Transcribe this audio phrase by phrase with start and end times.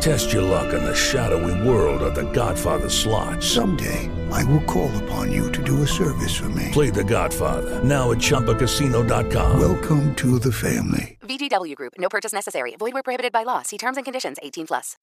[0.00, 3.42] Test your luck in the shadowy world of The Godfather slot.
[3.42, 6.70] Someday, I will call upon you to do a service for me.
[6.72, 9.58] Play The Godfather now at ChumbaCasino.com.
[9.60, 11.18] Welcome to the family.
[11.22, 11.94] VGW Group.
[11.98, 12.76] No purchase necessary.
[12.78, 13.62] Void where prohibited by law.
[13.62, 14.36] See terms and conditions.
[14.42, 14.96] 18 plus.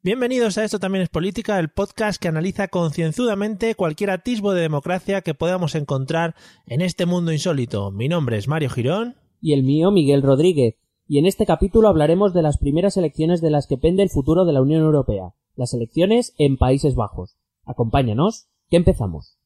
[0.00, 5.22] Bienvenidos a Esto también es política, el podcast que analiza concienzudamente cualquier atisbo de democracia
[5.22, 6.36] que podamos encontrar
[6.66, 7.90] en este mundo insólito.
[7.90, 9.16] Mi nombre es Mario Girón.
[9.40, 10.74] Y el mío, Miguel Rodríguez.
[11.10, 14.44] Y en este capítulo hablaremos de las primeras elecciones de las que pende el futuro
[14.44, 15.32] de la Unión Europea.
[15.56, 17.38] Las elecciones en Países Bajos.
[17.64, 19.38] Acompáñanos, que empezamos.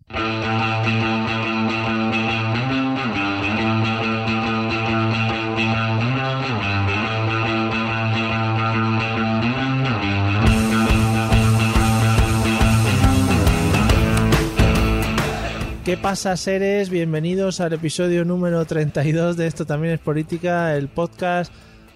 [15.85, 16.91] ¿Qué pasa, seres?
[16.91, 21.53] Bienvenidos al episodio número 32 de Esto también es política, el podcast,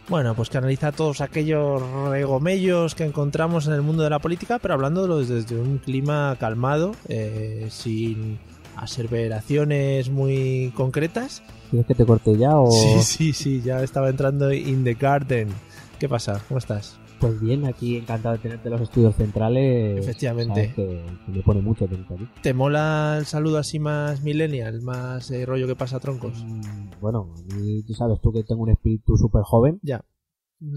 [0.08, 4.58] bueno, pues que analiza todos aquellos regomellos que encontramos en el mundo de la política,
[4.58, 8.40] pero hablándolo desde un clima calmado, eh, sin
[8.74, 11.44] aseveraciones muy concretas.
[11.70, 12.68] ¿Quieres que te corte ya o...?
[12.72, 15.46] Sí, sí, sí, ya estaba entrando in the garden.
[16.00, 16.42] ¿Qué pasa?
[16.48, 16.98] ¿Cómo estás?
[17.20, 19.98] Pues bien, aquí encantado de tenerte en los estudios centrales.
[19.98, 20.72] Efectivamente.
[20.74, 22.28] Que, que me pone mucho atento aquí.
[22.42, 26.44] ¿Te mola el saludo así más millennial, más eh, rollo que pasa a troncos?
[26.44, 27.32] Mm, Bueno,
[27.86, 30.04] tú sabes tú que tengo un espíritu súper joven, Ya.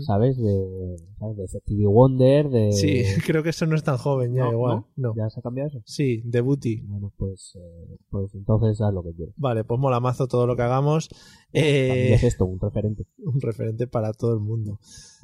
[0.05, 0.37] ¿sabes?
[0.37, 1.37] De, ¿sabes?
[1.37, 2.71] de Stevie Wonder, de...
[2.73, 4.85] Sí, creo que eso no es tan joven ya, No, igual.
[4.97, 5.13] No.
[5.15, 5.81] ¿Ya se ha cambiado eso?
[5.85, 6.81] Sí, de booty.
[6.81, 9.33] Bueno, pues, eh, pues entonces haz lo que quieras.
[9.37, 11.09] Vale, pues mola mazo todo lo que hagamos.
[11.53, 13.05] Eh, es esto, un referente.
[13.25, 14.79] un referente para todo el mundo.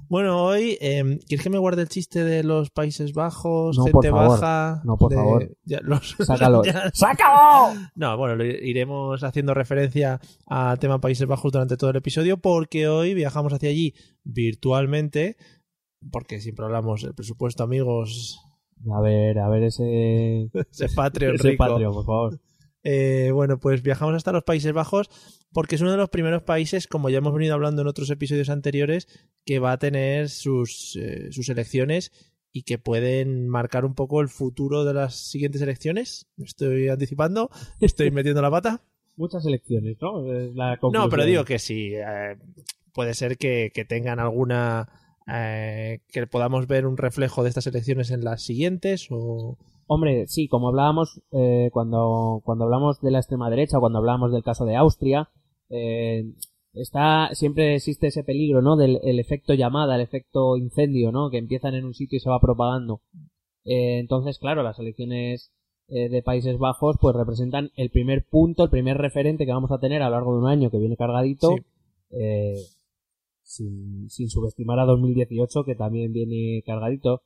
[0.08, 3.78] Bueno, hoy, eh, ¿quieres que me guarde el chiste de los Países Bajos?
[3.78, 4.40] No, gente por favor.
[4.40, 4.82] baja.
[4.86, 5.58] No, por de- favor.
[5.64, 6.64] ya, los- Sácalo.
[6.66, 7.74] ya- ¡Sácalo!
[7.96, 13.14] No, bueno, iremos haciendo referencia al tema Países Bajos durante todo el episodio porque hoy
[13.16, 13.94] viajamos hacia allí
[14.24, 15.38] virtualmente,
[16.12, 18.40] porque siempre hablamos del presupuesto, amigos,
[18.94, 20.52] A ver, a ver ese...
[20.72, 21.66] ese Patreon ese rico.
[21.66, 22.40] Patreon, por favor.
[22.86, 25.10] Eh, bueno, pues viajamos hasta los Países Bajos
[25.52, 28.50] porque es uno de los primeros países, como ya hemos venido hablando en otros episodios
[28.50, 29.08] anteriores,
[29.46, 32.12] que va a tener sus, eh, sus elecciones
[32.52, 36.28] y que pueden marcar un poco el futuro de las siguientes elecciones.
[36.38, 37.50] ¿Me estoy anticipando?
[37.82, 38.82] ¿Estoy metiendo la pata?
[39.18, 40.32] Muchas elecciones, ¿no?
[40.32, 41.94] Es la No, pero digo que sí.
[41.96, 42.38] eh,
[42.94, 44.90] puede ser que, que tengan alguna.
[45.28, 49.58] Eh, que podamos ver un reflejo de estas elecciones en las siguientes o.
[49.88, 54.32] Hombre, sí, como hablábamos eh, cuando, cuando hablamos de la extrema derecha o cuando hablábamos
[54.32, 55.30] del caso de Austria,
[55.70, 56.24] eh,
[56.74, 58.78] está siempre existe ese peligro, ¿no?
[58.78, 61.30] Del el efecto llamada, el efecto incendio, ¿no?
[61.30, 63.02] Que empiezan en un sitio y se va propagando.
[63.64, 65.52] Eh, entonces, claro, las elecciones
[65.88, 69.80] eh, de Países Bajos pues representan el primer punto, el primer referente que vamos a
[69.80, 71.50] tener a lo largo de un año que viene cargadito.
[71.50, 71.64] Sí.
[73.46, 77.22] Sin, sin subestimar a 2018 que también viene cargadito.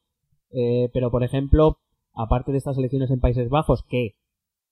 [0.52, 1.78] Eh, pero, por ejemplo,
[2.14, 4.16] aparte de estas elecciones en Países Bajos, que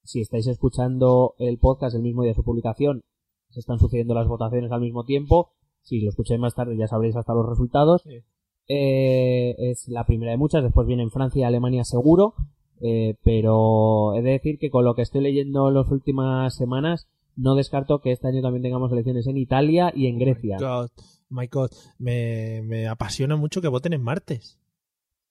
[0.03, 3.03] si estáis escuchando el podcast el mismo día de su publicación,
[3.49, 5.51] se están sucediendo las votaciones al mismo tiempo.
[5.81, 8.03] Si lo escucháis más tarde ya sabréis hasta los resultados.
[8.03, 8.21] Sí.
[8.69, 10.63] Eh, es la primera de muchas.
[10.63, 12.33] Después vienen Francia y Alemania seguro.
[12.81, 17.07] Eh, pero he de decir que con lo que estoy leyendo en las últimas semanas,
[17.35, 20.57] no descarto que este año también tengamos elecciones en Italia y en Grecia.
[20.59, 20.89] God,
[21.29, 24.59] my God, me, me apasiona mucho que voten en martes.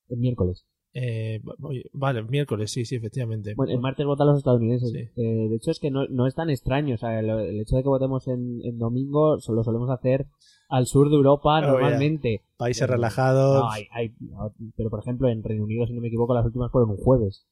[0.08, 0.66] El miércoles.
[0.98, 1.42] Eh,
[1.92, 3.52] vale, miércoles, sí, sí, efectivamente.
[3.54, 4.90] Bueno, el martes votan los estadounidenses.
[4.92, 4.98] Sí.
[5.20, 6.94] Eh, de hecho, es que no, no es tan extraño.
[6.94, 10.26] O sea, el, el hecho de que votemos en, en domingo lo solemos hacer
[10.70, 11.70] al sur de Europa Oh, yeah.
[11.72, 12.42] normalmente.
[12.56, 16.08] Países relajados, No, hay, hay- no, pero por ejemplo, en Reino Unido, si no me
[16.08, 17.46] equivoco, las últimas fueron un jueves.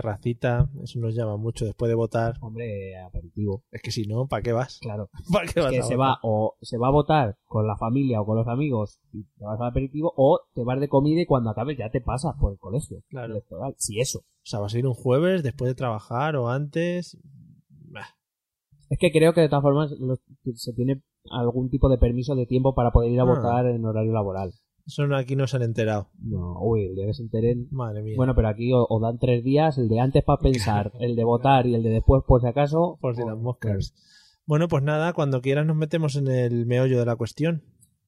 [0.00, 2.34] Terracita, eso nos llama mucho después de votar.
[2.40, 3.64] Hombre, aperitivo.
[3.70, 4.78] Es que si no, ¿para qué vas?
[4.80, 5.08] Claro.
[5.32, 6.10] ¿Para qué vas que a se votar?
[6.14, 9.44] va o se va a votar con la familia o con los amigos y te
[9.44, 12.52] vas al aperitivo o te vas de comida y cuando acabes ya te pasas por
[12.52, 13.32] el colegio Claro.
[13.32, 13.74] electoral.
[13.78, 14.18] Si eso.
[14.20, 17.18] O sea, vas a ir un jueves después de trabajar o antes.
[17.68, 18.06] Bah,
[18.90, 20.20] Es que creo que de todas formas los-
[20.54, 23.26] se tiene algún tipo de permiso de tiempo para poder ir a Ah.
[23.26, 24.52] votar en horario laboral.
[24.86, 26.08] Eso no, aquí no se han enterado.
[26.20, 27.66] No, uy, el día que se enteren.
[27.72, 28.14] Madre mía.
[28.16, 31.24] Bueno, pero aquí o, o dan tres días, el de antes para pensar, el de
[31.24, 32.96] votar y el de después por si acaso.
[33.00, 33.94] por si las moscas.
[34.46, 37.62] Bueno, pues nada, cuando quieras nos metemos en el meollo de la cuestión.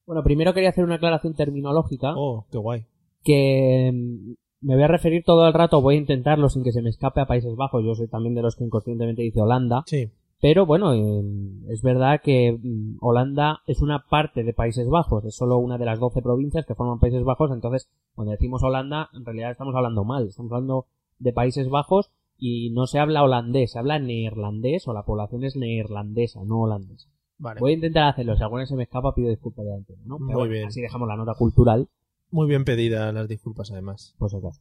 [0.06, 2.86] Bueno, primero quería hacer una aclaración terminológica Oh, qué guay.
[3.24, 6.80] que mm, me voy a referir todo el rato, voy a intentarlo sin que se
[6.80, 7.84] me escape a Países Bajos.
[7.84, 9.82] Yo soy también de los que inconscientemente dice Holanda.
[9.86, 11.22] Sí, Pero bueno, eh,
[11.68, 15.84] es verdad que mm, Holanda es una parte de Países Bajos, es solo una de
[15.84, 20.04] las 12 provincias que forman Países Bajos, entonces cuando decimos Holanda, en realidad estamos hablando
[20.04, 20.86] mal, estamos hablando
[21.18, 25.56] de Países Bajos y no se habla holandés, se habla neerlandés o la población es
[25.56, 27.08] neerlandesa, no holandesa.
[27.38, 27.60] Vale.
[27.60, 30.16] Voy a intentar hacerlo, si alguna se me escapa pido disculpas de antemano, ¿no?
[30.18, 30.66] Pero Muy bueno, bien.
[30.68, 31.88] así dejamos la nota cultural,
[32.30, 34.14] Muy bien pedidas las disculpas, además.
[34.16, 34.60] si acaso.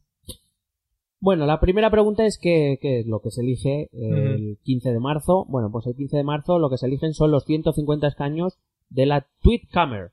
[1.20, 5.00] Bueno, la primera pregunta es qué, qué es lo que se elige el 15 de
[5.00, 5.44] marzo.
[5.48, 9.06] Bueno, pues el 15 de marzo lo que se eligen son los 150 escaños de
[9.06, 10.12] la Tweetcamer.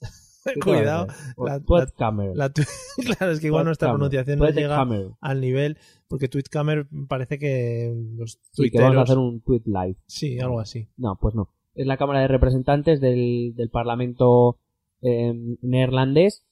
[0.44, 1.08] ¿Qué te Cuidado.
[1.36, 2.36] O la- Tweetcamer.
[2.36, 2.50] La
[3.18, 4.86] claro, es que igual nuestra pronunciación no llega
[5.20, 9.96] al nivel, porque Tweetcamer parece que los Sí, que vamos a hacer un tweet live.
[10.06, 10.88] Sí, algo así.
[10.96, 11.50] No, pues no.
[11.74, 14.58] Es la Cámara de Representantes del, del Parlamento
[15.02, 16.44] eh, neerlandés.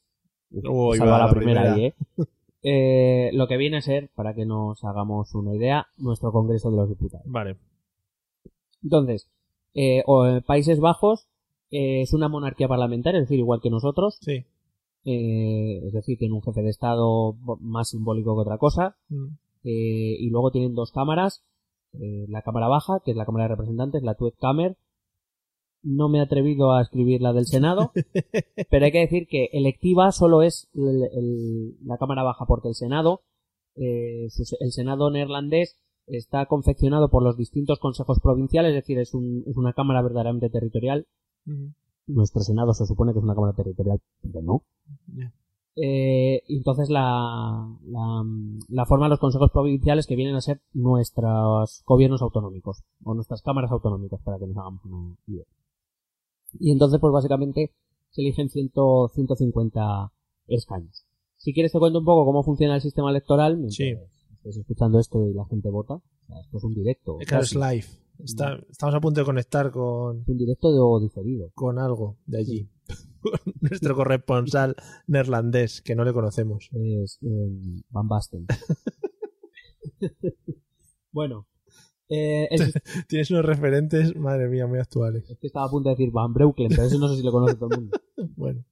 [0.50, 1.72] Uy, Salva va, la primera.
[1.74, 1.94] ahí, ¿eh?
[2.64, 6.76] Eh, Lo que viene a ser, para que nos hagamos una idea, nuestro Congreso de
[6.78, 7.26] los Diputados.
[7.26, 7.56] Vale.
[8.82, 9.28] Entonces,
[9.74, 11.26] eh, o, Países Bajos
[11.70, 14.18] eh, es una monarquía parlamentaria, es decir, igual que nosotros.
[14.20, 14.44] Sí.
[15.04, 18.96] eh, es decir, tiene un jefe de Estado más simbólico que otra cosa.
[19.08, 19.26] Mm.
[19.64, 21.42] eh, y luego tienen dos cámaras.
[21.92, 24.76] la Cámara Baja, que es la Cámara de Representantes, la Tweetkamer.
[25.84, 27.92] No me he atrevido a escribir la del Senado,
[28.70, 32.74] pero hay que decir que electiva solo es el- el- la Cámara Baja, porque el
[32.74, 33.20] Senado,
[33.76, 34.28] eh,
[34.60, 39.56] el Senado neerlandés está confeccionado por los distintos consejos provinciales, es decir, es, un- es
[39.56, 41.06] una Cámara verdaderamente territorial.
[42.06, 44.62] Nuestro Senado se supone que es una Cámara territorial, pero no.
[45.76, 48.22] Eh, entonces la, la,
[48.68, 53.72] la forman los consejos provinciales que vienen a ser nuestros gobiernos autonómicos o nuestras cámaras
[53.72, 55.44] autonómicas para que nos hagamos una idea.
[56.60, 57.72] Y entonces pues básicamente
[58.10, 58.72] se eligen 100,
[59.14, 60.12] 150
[60.48, 61.04] escaños.
[61.36, 63.94] Si quieres te cuento un poco cómo funciona el sistema electoral Sí.
[64.34, 65.94] estés escuchando esto y la gente vota.
[65.94, 67.16] O sea, esto es un directo.
[67.26, 67.84] Claro, es live.
[68.20, 71.50] Está- estamos a punto de conectar con, un directo de- o diferido.
[71.54, 72.68] con algo de allí.
[73.60, 74.76] Nuestro corresponsal
[75.08, 76.68] neerlandés, que no le conocemos.
[76.72, 78.46] Es eh, Van Basten.
[81.12, 81.46] bueno.
[82.08, 82.60] Eh, el
[83.08, 85.28] Tienes unos referentes, madre mía, muy actuales.
[85.30, 87.32] Es que estaba a punto de decir Van Breukelen, pero eso no sé si lo
[87.32, 87.96] conoce todo el mundo.
[88.36, 88.64] Bueno,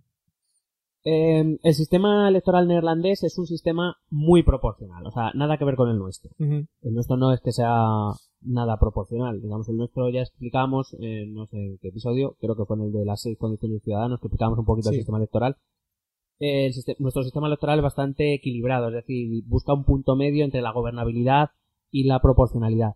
[1.04, 5.74] Eh, el sistema electoral neerlandés es un sistema muy proporcional, o sea, nada que ver
[5.74, 6.30] con el nuestro.
[6.38, 7.84] El nuestro no es que sea
[8.40, 9.40] nada proporcional.
[9.42, 12.84] Digamos, el nuestro ya explicamos, eh, no sé en qué episodio, creo que fue en
[12.84, 14.94] el de las seis condiciones ciudadanos, que explicamos un poquito Sí.
[14.96, 15.56] el sistema electoral.
[16.38, 20.44] Eh, el siste- nuestro sistema electoral es bastante equilibrado, es decir, busca un punto medio
[20.44, 21.50] entre la gobernabilidad
[21.90, 22.92] y la proporcionalidad.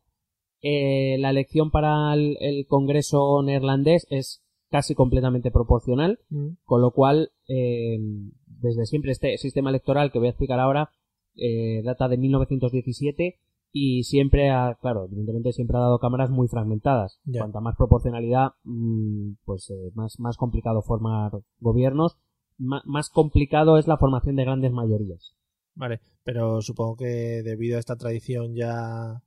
[0.62, 6.56] Eh, la elección para el, el Congreso neerlandés es casi completamente proporcional, Mm.
[6.64, 7.98] con lo cual, eh,
[8.46, 10.90] desde siempre este sistema electoral que voy a explicar ahora
[11.36, 13.38] eh, data de 1917
[13.70, 17.20] y siempre ha, claro, evidentemente siempre ha dado cámaras muy fragmentadas.
[17.30, 22.16] Cuanta más proporcionalidad, mm, pues eh, más, más complicado formar gobiernos,
[22.58, 25.34] más complicado es la formación de grandes mayorías.
[25.74, 29.22] Vale, pero supongo que debido a esta tradición ya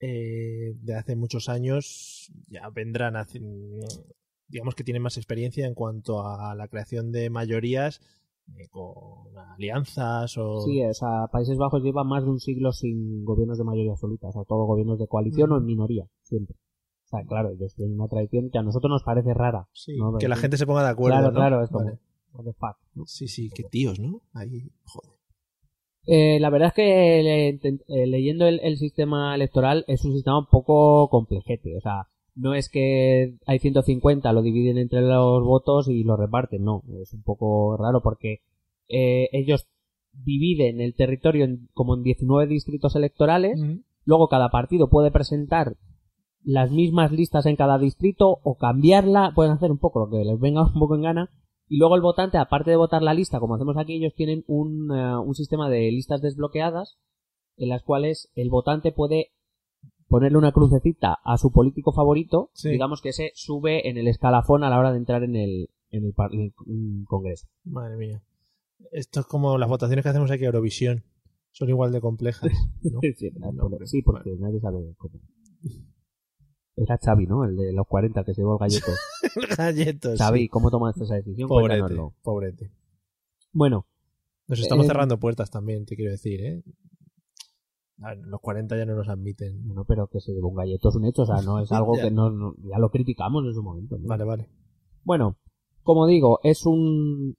[0.00, 3.14] eh, de hace muchos años, ya vendrán,
[4.48, 8.00] digamos que tienen más experiencia en cuanto a la creación de mayorías
[8.54, 10.60] eh, con alianzas o...
[10.60, 14.28] Sí, o sea, Países Bajos lleva más de un siglo sin gobiernos de mayoría absoluta,
[14.28, 16.56] o sea, todo gobiernos de coalición o en minoría, siempre.
[17.06, 19.68] O sea, claro, ellos tienen una tradición que a nosotros nos parece rara.
[19.72, 20.18] Sí, ¿no?
[20.18, 21.18] que la gente se ponga de acuerdo.
[21.18, 21.34] Claro, ¿no?
[21.34, 21.98] claro, es como, Vale.
[22.34, 23.06] what the fuck, ¿no?
[23.06, 24.22] Sí, sí, qué tíos, ¿no?
[24.32, 25.15] Ahí, joder.
[26.06, 27.48] Eh, la verdad es que le-
[27.88, 31.76] eh, leyendo el, el sistema electoral es un sistema un poco complejete.
[31.76, 36.62] O sea, no es que hay 150, lo dividen entre los votos y lo reparten.
[36.64, 38.40] No, es un poco raro porque
[38.88, 39.66] eh, ellos
[40.12, 43.58] dividen el territorio en- como en 19 distritos electorales.
[44.04, 45.76] Luego cada partido puede presentar
[46.44, 49.32] las mismas listas en cada distrito o cambiarla.
[49.34, 51.30] Pueden hacer un poco lo que les venga un poco en gana.
[51.68, 54.90] Y luego el votante, aparte de votar la lista, como hacemos aquí, ellos tienen un,
[54.96, 56.98] eh, un sistema de listas desbloqueadas
[57.56, 59.32] en las cuales el votante puede
[60.08, 62.70] ponerle una crucecita a su político favorito, Sí.
[62.70, 66.04] digamos que se sube en el escalafón a la hora de entrar en el, en
[66.04, 67.48] el, en el, Congreso.
[67.64, 68.22] Madre mía.
[68.92, 71.02] Esto es como las votaciones que hacemos aquí a Eurovisión.
[71.50, 72.42] Son igual de complejas.
[72.82, 73.00] ¿no?
[73.16, 73.86] Sí, No, por- hombre.
[73.88, 75.14] sí, porque nadie sabe cómo.
[76.76, 77.44] Era Xavi, ¿no?
[77.44, 78.92] El de los 40 que se llevó el galleto.
[79.56, 80.18] Galletos.
[80.18, 80.48] Xavi, sí.
[80.48, 81.48] ¿cómo tomaste esa decisión?
[81.48, 82.14] Pobrete, Cuéntanoslo.
[82.22, 82.70] pobrete.
[83.52, 83.86] Bueno,
[84.48, 86.62] Nos estamos Eh, cerrando puertas también, te quiero decir, ¿eh?
[87.96, 89.66] Ver, Los 40 ya no nos admiten.
[89.66, 91.94] bueno, pero que se llevó un galleto es un hecho, o sea, no es algo
[91.94, 93.96] que no, no- ya lo criticamos en su momento.
[93.98, 94.06] ¿no?
[94.06, 94.48] Vale, vale.
[95.02, 95.38] Bueno,
[95.82, 97.36] como digo, es un...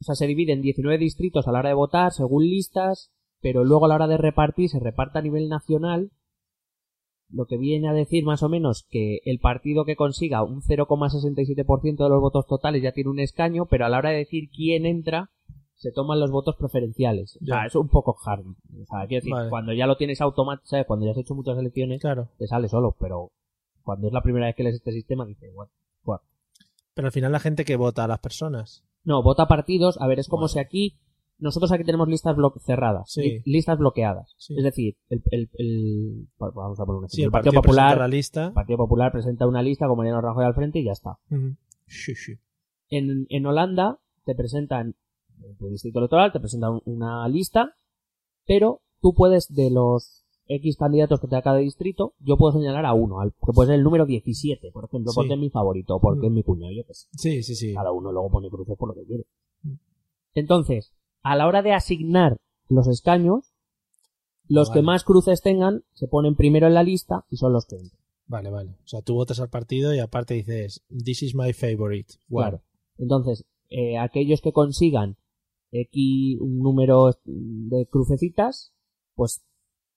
[0.00, 3.62] O sea, se divide en 19 distritos a la hora de votar, según listas, pero
[3.64, 6.10] luego a la hora de repartir se reparte a nivel nacional
[7.30, 12.04] lo que viene a decir más o menos que el partido que consiga un 0,67%
[12.04, 14.86] de los votos totales ya tiene un escaño, pero a la hora de decir quién
[14.86, 15.30] entra,
[15.74, 17.36] se toman los votos preferenciales.
[17.42, 17.66] O sea, Ya.
[17.66, 18.46] es un poco hard.
[18.46, 19.50] O sea, quiero decir, Vale.
[19.50, 20.86] cuando ya lo tienes automático, ¿sabes?
[20.86, 22.28] Cuando ya has hecho muchas elecciones, Claro.
[22.38, 23.32] te sale solo, pero
[23.82, 25.68] cuando es la primera vez que lees este sistema, dices, what,
[26.04, 26.20] what.
[26.94, 28.84] Pero al final la gente que vota a las personas.
[29.02, 30.00] No, vota partidos.
[30.00, 30.96] A ver, es como si aquí.
[31.38, 33.20] Nosotros aquí tenemos listas blo- cerradas, Sí.
[33.22, 34.34] li- listas bloqueadas.
[34.38, 34.54] Sí.
[34.56, 37.08] Es decir, el, el, el- vamos a poner un ejemplo.
[37.16, 38.46] Sí, el, Partido, presenta Popular, la lista.
[38.46, 41.18] el Partido Popular presenta una lista con Mariano Rajoy al frente y ya está.
[41.86, 42.34] Sí, sí.
[42.90, 44.94] En, en Holanda te presentan,
[45.42, 47.74] en tu distrito electoral, te presentan una lista,
[48.46, 52.84] pero tú puedes, de los X candidatos que te da cada distrito, yo puedo señalar
[52.86, 55.98] a uno, al, que puede ser el número 17, por ejemplo, porque es mi favorito,
[56.00, 56.30] porque Mm.
[56.30, 57.08] es mi cuñado, yo qué sé.
[57.12, 57.74] Sí, sí, sí.
[57.74, 59.24] Cada uno luego pone cruces por lo que quiere.
[59.62, 59.72] Mm.
[60.34, 60.92] Entonces,
[61.24, 62.36] a la hora de asignar
[62.68, 63.52] los escaños,
[64.46, 64.80] los Vale.
[64.80, 68.00] que más cruces tengan se ponen primero en la lista y son los que entran.
[68.26, 68.70] Vale, vale.
[68.84, 72.14] O sea, tú votas al partido y aparte dices, this is my favorite.
[72.28, 72.62] Claro.
[72.98, 75.16] Entonces, eh, aquellos que consigan
[75.72, 78.72] X un número de crucecitas,
[79.14, 79.44] pues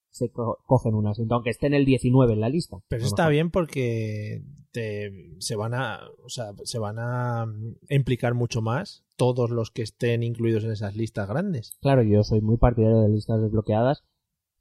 [0.09, 2.77] se co- cogen un asiento, aunque esté en el 19 en la lista.
[2.87, 4.41] Pero eso está bien porque
[4.71, 7.45] te, se van a, o sea, se van a
[7.89, 11.77] implicar mucho más todos los que estén incluidos en esas listas grandes.
[11.81, 14.03] Claro, yo soy muy partidario de listas desbloqueadas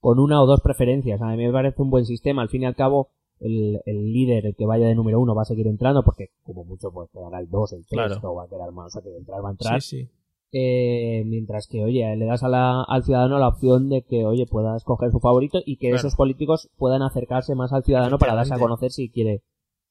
[0.00, 1.20] con una o dos preferencias.
[1.22, 2.42] A mí me parece un buen sistema.
[2.42, 5.42] Al fin y al cabo, el, el líder, el que vaya de número uno, va
[5.42, 8.20] a seguir entrando porque como mucho pues quedará el 2, el 3 Claro.
[8.30, 8.86] o va a quedar más.
[8.86, 9.80] O sea, que entrar va a entrar.
[9.82, 10.10] Sí, sí.
[10.52, 14.46] Eh, mientras que, oye, le das a la- al ciudadano la opción de que, oye,
[14.46, 15.96] pueda escoger su favorito y que Claro.
[15.98, 19.42] esos políticos puedan acercarse más al ciudadano para darse a conocer si quiere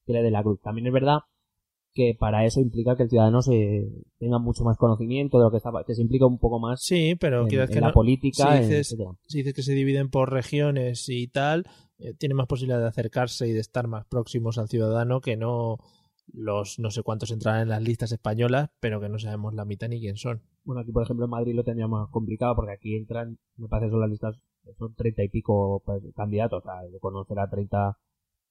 [0.06, 0.60] que le dé la cruz.
[0.62, 1.20] También es verdad
[1.96, 3.88] que para eso implica que el ciudadano se
[4.18, 7.16] tenga mucho más conocimiento de lo que está, que se implica un poco más Sí,
[7.18, 11.08] pero en, que la no, política, si dices, si dices que se dividen por regiones
[11.08, 11.64] y tal,
[11.98, 15.78] eh, tiene más posibilidad de acercarse y de estar más próximos al ciudadano que no
[16.34, 19.88] los no sé cuántos entrarán en las listas españolas, pero que no sabemos la mitad
[19.88, 20.42] ni quién son.
[20.64, 23.86] Bueno, aquí por ejemplo en Madrid lo tendría más complicado porque aquí entran, me parece
[23.86, 24.36] que son las listas,
[24.78, 27.96] son treinta y pico pues, candidatos, o sea, de conocer a 30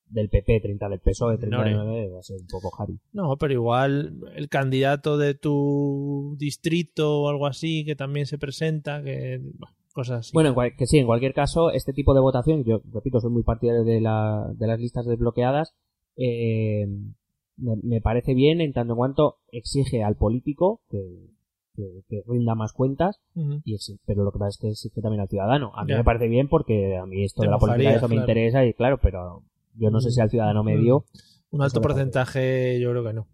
[0.08, 2.98] del PP, 30 del PSOE, 39, va a ser un poco Harry.
[3.12, 9.02] No, pero igual el candidato de tu distrito o algo así que también se presenta,
[9.02, 9.40] que
[9.92, 10.30] cosas así.
[10.34, 13.42] Bueno, cual- que sí, en cualquier caso, este tipo de votación, yo repito, soy muy
[13.42, 15.74] partidario de, la, de las listas desbloqueadas,
[16.16, 16.86] eh,
[17.56, 21.00] me, me parece bien en tanto en cuanto exige al político que,
[21.74, 23.18] que, que rinda más cuentas,
[23.64, 25.72] y pero lo que pasa es que exige también al ciudadano.
[25.74, 25.98] A mí Ya.
[25.98, 28.72] me parece bien porque a mí esto Te de la política eso me interesa y
[28.74, 29.42] claro, pero
[29.76, 30.66] yo no sé si al ciudadano Mm.
[30.66, 31.04] medio
[31.50, 33.28] un alto porcentaje yo creo que no.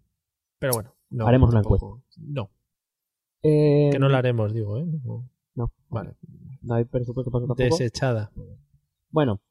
[0.59, 2.03] Pero bueno, no, Haremos una tampoco.
[2.17, 2.49] No,
[3.41, 4.85] Eh, que no la haremos, digo, ¿eh?
[5.03, 5.29] No.
[5.55, 6.15] no, Vale,
[6.61, 7.61] no hay presupuesto para tampoco.
[7.63, 8.31] desechada.
[9.09, 9.41] Bueno,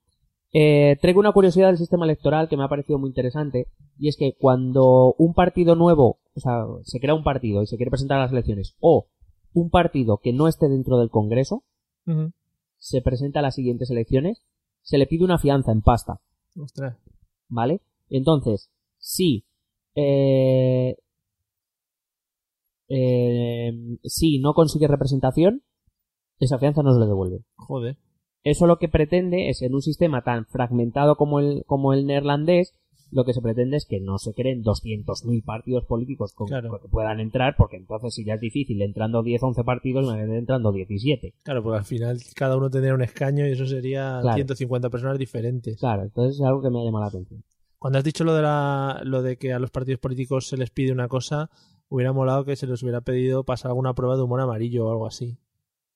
[0.53, 3.69] eh, traigo una curiosidad del sistema electoral que me ha parecido muy interesante
[3.99, 7.77] y es que cuando un partido nuevo, o sea, se crea un partido y se
[7.77, 9.09] quiere presentar a las elecciones o
[9.53, 11.65] un partido que no esté dentro del Congreso
[12.79, 14.43] se presenta a las siguientes elecciones,
[14.81, 16.21] se le pide una fianza en pasta,
[16.57, 16.97] Ostras.
[17.49, 17.81] ¿vale?
[18.09, 19.45] Entonces, si
[19.95, 20.97] eh,
[22.89, 23.73] eh,
[24.05, 25.63] si no consigue representación,
[26.39, 27.45] esa fianza no se le devuelve.
[27.57, 27.97] Joder.
[28.45, 32.75] Eso lo que pretende es, en un sistema tan fragmentado como el, como el neerlandés,
[33.13, 36.81] lo que se pretende es que no se creen 200.000 partidos políticos con, Claro.
[36.81, 40.73] que puedan entrar, porque entonces si ya es difícil entrando 10, 11 partidos, imagínate entrando
[40.73, 41.35] 17.
[41.45, 44.35] Claro, porque al final cada uno tendría un escaño y eso sería Claro.
[44.37, 45.79] 150 personas diferentes.
[45.79, 47.45] Claro, entonces es algo que me ha llamado la atención.
[47.79, 50.71] Cuando has dicho lo de la, lo de que a los partidos políticos se les
[50.71, 51.51] pide una cosa,
[51.89, 55.07] hubiera molado que se les hubiera pedido pasar alguna prueba de humor amarillo o algo
[55.07, 55.37] así.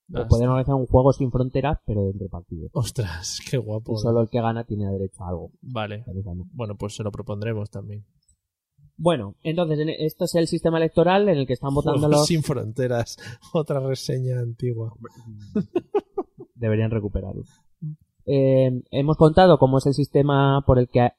[0.09, 2.71] O podemos organizar un juego sin fronteras, pero de entre partidos.
[2.75, 3.95] Ostras, qué guapo.
[3.95, 5.51] Y solo el que gana tiene derecho a algo.
[5.63, 6.05] Vale.
[6.53, 8.05] Bueno, pues se lo propondremos también.
[8.99, 12.27] Bueno, entonces en- esto es el sistema electoral en el que están votando Juegos los...
[12.27, 13.17] Sin fronteras.
[13.53, 14.93] Otra reseña antigua.
[16.55, 17.43] deberían recuperarlo.
[18.25, 21.13] Eh, hemos contado cómo es el sistema por el que eh,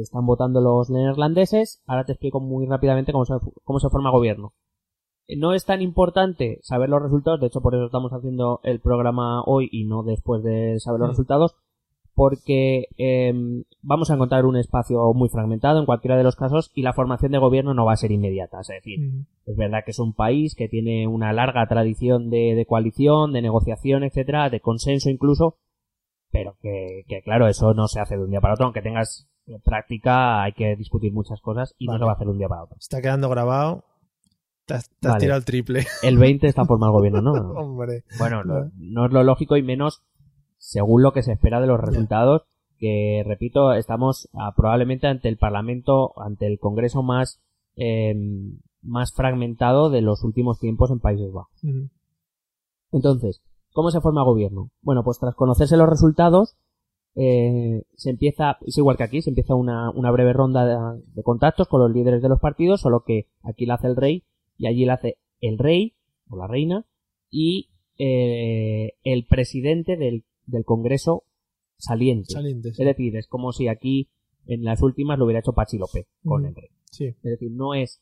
[0.00, 1.82] están votando los neerlandeses.
[1.86, 3.34] Ahora te explico muy rápidamente cómo se,
[3.64, 4.54] cómo se forma gobierno.
[5.28, 9.42] No es tan importante saber los resultados, de hecho por eso estamos haciendo el programa
[9.44, 11.12] hoy y no después de saber los Mm.
[11.12, 11.56] resultados,
[12.14, 13.32] porque eh,
[13.82, 17.32] vamos a encontrar un espacio muy fragmentado en cualquiera de los casos y la formación
[17.32, 18.60] de gobierno no va a ser inmediata.
[18.60, 19.00] Es decir,
[19.46, 23.42] es verdad que es un país que tiene una larga tradición de, de coalición, de
[23.42, 25.56] negociación, etcétera, de consenso incluso,
[26.30, 28.66] pero que, que, claro, eso no se hace de un día para otro.
[28.66, 29.28] Aunque tengas
[29.64, 32.48] práctica, hay que discutir muchas cosas y no se va a hacer de un día
[32.48, 32.76] para otro.
[32.78, 33.84] Está quedando grabado.
[34.66, 35.20] Te has, te has Vale.
[35.20, 35.86] tirado el triple.
[36.02, 37.32] El 20 está formado el gobierno, ¿no?
[37.60, 38.04] Hombre.
[38.18, 40.02] Bueno, lo- no es lo lógico y menos
[40.56, 42.42] según lo que se espera de los resultados,
[42.78, 47.40] que, repito, estamos ah, probablemente ante el Parlamento, ante el Congreso más,
[47.76, 48.14] eh,
[48.82, 51.60] más fragmentado de los últimos tiempos en Países Bajos.
[52.92, 53.42] Entonces,
[53.72, 54.70] ¿cómo se forma gobierno?
[54.82, 56.56] Bueno, pues tras conocerse los resultados,
[57.16, 61.22] eh, se empieza, es igual que aquí, se empieza una, una breve ronda de, de
[61.22, 64.24] contactos con los líderes de los partidos, solo que aquí la hace el rey
[64.58, 65.94] y allí la hace el rey
[66.28, 66.86] o la reina
[67.30, 67.68] y
[67.98, 71.24] eh, el presidente del, del Congreso
[71.78, 72.32] saliente.
[72.32, 72.82] Saliente, sí.
[72.82, 74.08] Es decir, es como si aquí
[74.46, 76.68] en las últimas lo hubiera hecho Pachi López con el rey.
[76.90, 77.06] Sí.
[77.06, 78.00] Es decir, no es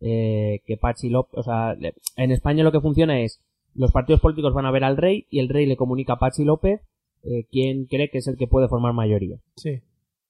[0.00, 1.76] eh, que Pachi López, o sea,
[2.16, 3.40] en España lo que funciona es
[3.74, 6.44] los partidos políticos van a ver al rey y el rey le comunica a Pachi
[6.44, 6.80] López
[7.22, 9.38] eh, quién cree que es el que puede formar mayoría.
[9.56, 9.80] Sí.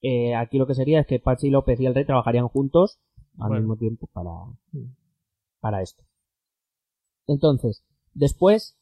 [0.02, 2.98] Eh, aquí lo que sería es que Pachi López y el rey trabajarían juntos
[3.38, 3.60] al Bueno.
[3.60, 4.30] mismo tiempo para,
[4.72, 4.92] Mm.
[5.64, 6.04] Para esto.
[7.26, 8.76] Entonces, después,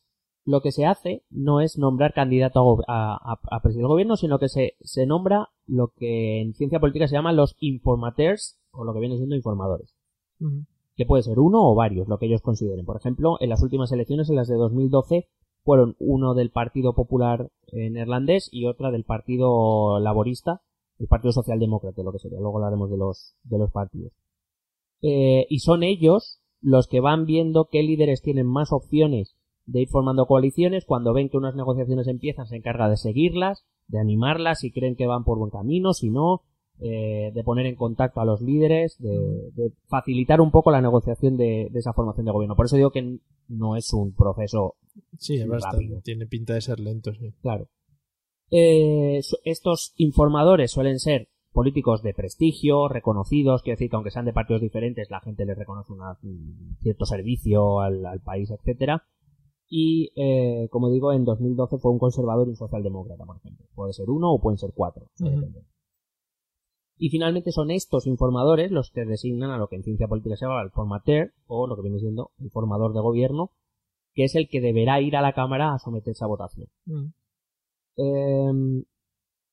[0.45, 4.41] lo que se hace no es nombrar candidato a, a, a- presidente del gobierno, sino
[4.41, 8.93] que se, se nombra lo que en ciencia política se llama los informateurs, o lo
[8.93, 9.95] que viene siendo informadores
[10.97, 12.85] que puede ser uno o varios, lo que ellos consideren.
[12.85, 15.29] Por ejemplo, en las últimas elecciones, en las de 2012,
[15.62, 20.62] fueron uno del Partido Popular eh, Neerlandés y otra del Partido Laborista,
[20.99, 22.41] el Partido Socialdemócrata, lo que sería.
[22.41, 24.12] Luego hablaremos de los, de los partidos.
[25.01, 29.88] Eh, y son ellos los que van viendo qué líderes tienen más opciones de ir
[29.88, 30.85] formando coaliciones.
[30.87, 35.07] Cuando ven que unas negociaciones empiezan, se encarga de seguirlas, de animarlas, si creen que
[35.07, 36.42] van por buen camino, si no,
[36.81, 41.37] eh, de poner en contacto a los líderes, de, de facilitar un poco la negociación
[41.37, 42.57] de, de esa formación de gobierno.
[42.57, 44.76] Por eso digo que no es un proceso
[45.19, 45.42] Sí.
[45.45, 46.00] Rápido.
[46.02, 47.33] Tiene pinta de ser lento, sí.
[47.40, 47.69] claro.
[48.50, 54.32] Eh, estos informadores suelen ser políticos de prestigio, reconocidos, quiero decir que aunque sean de
[54.32, 59.04] partidos diferentes, la gente les reconoce una- un cierto servicio al, al país, etcétera.
[59.68, 63.66] Y, eh, como digo, en 2012 fue un conservador y un socialdemócrata, por ejemplo.
[63.75, 65.06] Puede ser uno o pueden ser cuatro.
[65.21, 65.30] Ujú.
[65.30, 65.62] depende.
[66.99, 70.44] Y finalmente son estos informadores los que designan a lo que en ciencia política se
[70.44, 73.50] llama el formateur, o lo que viene siendo el formador de gobierno,
[74.14, 76.69] que es el que deberá ir a la Cámara a someterse a votación.
[77.97, 78.82] Eh,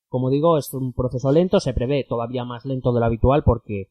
[0.09, 3.89] como digo, es un proceso lento, se prevé todavía más lento de lo habitual porque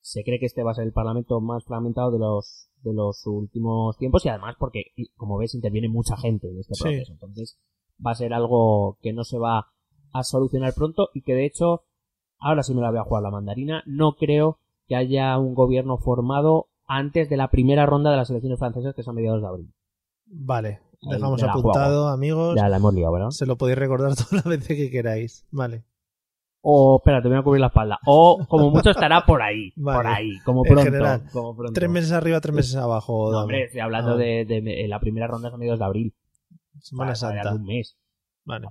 [0.00, 3.26] se cree que este va a ser el parlamento más fragmentado de los de los
[3.26, 6.82] últimos tiempos y además porque, como ves, interviene mucha gente en este Sí.
[6.84, 7.12] proceso.
[7.12, 7.58] Entonces,
[8.04, 9.66] va a ser algo que no se va
[10.12, 11.82] a solucionar pronto y que de hecho,
[12.38, 15.98] ahora sí me la voy a jugar la mandarina, no creo que haya un gobierno
[15.98, 19.74] formado antes de la primera ronda de las elecciones francesas que son mediados de abril.
[20.26, 20.80] Vale.
[21.10, 22.56] Dejamos la apuntado, amigos.
[22.56, 23.30] Ya la hemos liado, ¿verdad?
[23.30, 25.46] Se lo podéis recordar todas las veces que queráis.
[25.50, 25.84] Vale.
[26.68, 27.98] O, espera, te voy a cubrir la espalda.
[28.06, 29.72] O, como mucho, estará por ahí.
[29.76, 29.98] Vale.
[29.98, 30.84] Por ahí, como En pronto.
[30.90, 31.72] general, como pronto.
[31.72, 33.30] Tres meses arriba, tres meses abajo.
[33.30, 36.14] No, hombre, estoy hablando Ah, de, de- de la primera ronda mediados de abril.
[36.80, 37.54] Semana Para- para Santa.
[37.54, 37.96] Un mes.
[38.44, 38.68] Vale.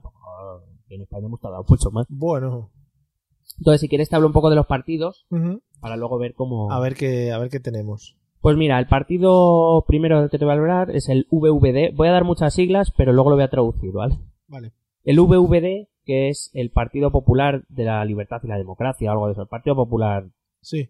[0.90, 2.06] En España hemos tardado mucho más.
[2.10, 2.70] Bueno.
[3.58, 5.26] Entonces, si quieres, te hablo un poco de los partidos
[5.80, 6.72] para luego ver cómo.
[6.74, 8.18] A ver qué, a ver qué tenemos.
[8.46, 11.96] Pues mira, el partido primero del que te voy a hablar es el VVD.
[11.96, 14.20] Voy a dar muchas siglas, pero luego lo voy a traducir, ¿vale?
[14.48, 14.72] Vale.
[15.04, 19.32] El VVD, que es el Partido Popular de la Libertad y la Democracia, algo de
[19.32, 19.42] eso.
[19.42, 20.30] El Partido Popular,
[20.62, 20.88] Sí.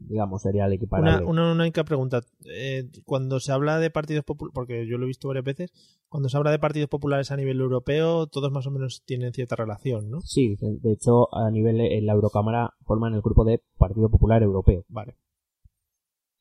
[0.00, 1.24] digamos, sería el equiparable.
[1.24, 2.22] una, una única pregunta.
[2.44, 5.72] Eh, cuando se habla de partidos populares, porque yo lo he visto varias veces,
[6.08, 9.54] cuando se habla de partidos populares a nivel europeo, todos más o menos tienen cierta
[9.54, 10.22] relación, ¿no?
[10.22, 14.84] Sí, de hecho, a nivel en la Eurocámara forman el grupo de Partido Popular Europeo.
[14.88, 15.14] Vale.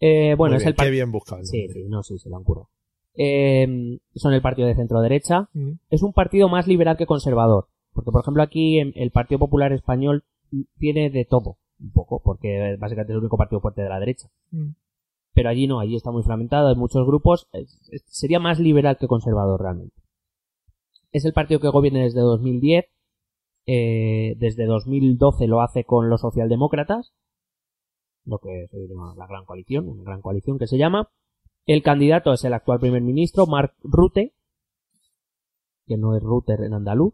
[0.05, 1.45] Eh, bueno, Muy es bien, el par- Qué bien buscado.
[1.45, 2.67] Sí, sí, no, sí, se lo han curado.
[3.15, 5.49] Eh, son el partido de centro derecha.
[5.89, 7.67] Es un partido más liberal que conservador.
[7.93, 10.23] Porque, por ejemplo, aquí el Partido Popular Español
[10.79, 14.27] tiene de todo, un poco, porque básicamente es el único partido fuerte de la derecha.
[15.35, 17.47] Pero allí no, allí está muy fragmentado, hay muchos grupos.
[17.53, 19.95] es- es- sería más liberal que conservador realmente.
[21.11, 22.85] Es el partido que gobierna desde 2010.
[23.65, 27.13] eh, desde 2012 lo hace con los socialdemócratas,
[28.25, 31.09] lo que se llama la gran coalición, una gran coalición que se llama.
[31.65, 34.33] El candidato es el actual primer ministro, Mark Rutte,
[35.88, 37.13] que no es Rutte en andaluz,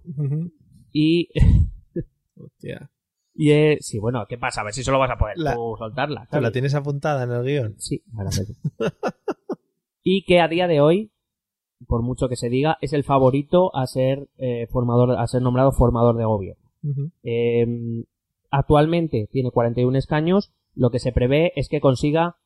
[0.91, 1.29] y,
[2.35, 2.89] Hostia.
[3.35, 4.61] y es, sí, bueno, ¿qué pasa?
[4.61, 6.27] A ver si solo vas a poder La- tú soltarla.
[6.31, 7.75] ¿Te la tienes apuntada en el guion?
[7.79, 8.03] Sí,
[10.03, 11.11] y que a día de hoy,
[11.87, 15.71] por mucho que se diga, es el favorito a ser eh, formador, a ser nombrado
[15.71, 16.69] formador de gobierno.
[16.83, 17.11] Ujú.
[17.23, 18.05] Eh,
[18.49, 22.37] actualmente tiene 41 escaños, lo que se prevé es que consiga,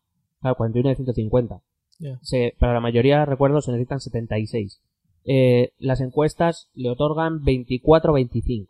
[0.41, 1.61] claro, 41 de 150.
[1.99, 2.19] Ya.
[2.23, 4.81] Se, para la mayoría, recuerdo, se necesitan 76.
[5.25, 8.67] Eh, las encuestas le otorgan 24-25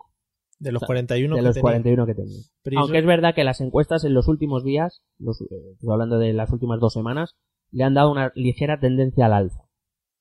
[0.60, 1.62] De los O sea, 41 de que los tenía.
[1.62, 2.40] 41 que tenía.
[2.62, 5.46] Pero ¿y Aunque eso- es verdad que las encuestas en los últimos días, los, eh,
[5.74, 7.36] estoy hablando de las últimas dos semanas,
[7.72, 9.64] le han dado una ligera tendencia al alza.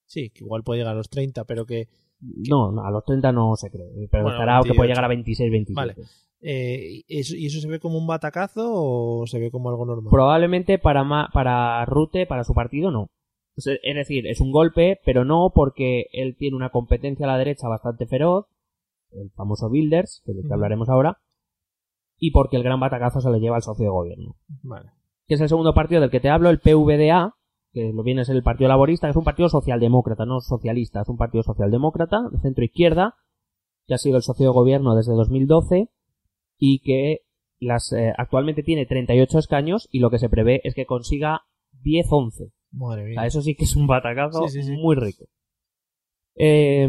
[0.06, 1.88] Sí, que igual puede llegar a los 30, pero que
[2.20, 4.76] No, no, a los 30 no se cree, pero Bueno, estará que 28.
[4.76, 5.74] puede llegar a 26, 27.
[5.74, 6.08] Vale.
[6.42, 9.86] Eh, ¿y eso, ¿Y eso se ve como un batacazo o se ve como algo
[9.86, 10.10] normal?
[10.10, 13.08] Probablemente para, ma- para Rute, para su partido, no.
[13.56, 17.68] Es decir, es un golpe, pero no porque él tiene una competencia a la derecha
[17.68, 18.46] bastante feroz,
[19.12, 21.18] el famoso Builders, que del que hablaremos ahora,
[22.18, 24.36] y porque el gran batacazo se lo lleva al socio de gobierno.
[24.62, 24.90] Vale.
[25.26, 27.34] Que es el segundo partido del que te hablo, el PVDA,
[27.72, 31.02] que lo viene a ser el Partido Laborista, que es un partido socialdemócrata, no socialista,
[31.02, 33.14] es un partido socialdemócrata, de centro izquierda,
[33.86, 35.88] que ha sido el socio de gobierno desde 2012
[36.64, 37.22] y que
[37.58, 41.40] las, eh, actualmente tiene 38 escaños y lo que se prevé es que consiga
[41.82, 42.52] 10-11.
[42.70, 43.14] Madre O mía.
[43.16, 44.72] sea, eso sí que es un batacazo Sí, sí, sí.
[44.76, 45.24] muy rico.
[46.36, 46.88] Eh,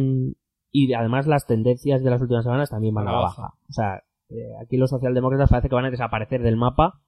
[0.72, 3.42] y además las tendencias de las últimas semanas también van A la baja.
[3.42, 3.54] baja.
[3.68, 3.96] O sea,
[4.30, 7.02] eh, aquí los socialdemócratas parece que van a desaparecer del mapa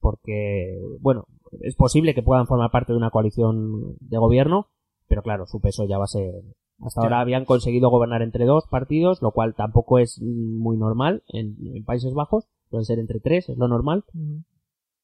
[0.00, 1.24] porque, bueno,
[1.60, 4.68] es posible que puedan formar parte de una coalición de gobierno,
[5.06, 6.32] pero claro, su peso ya va a ser...
[6.80, 11.56] Hasta ahora habían conseguido gobernar entre dos partidos, lo cual tampoco es muy normal en,
[11.74, 14.04] en Países Bajos, pueden ser entre tres, es lo normal,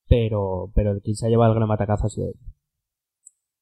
[0.09, 2.35] pero, pero el se ha llevado el gran batacazo ha sido él.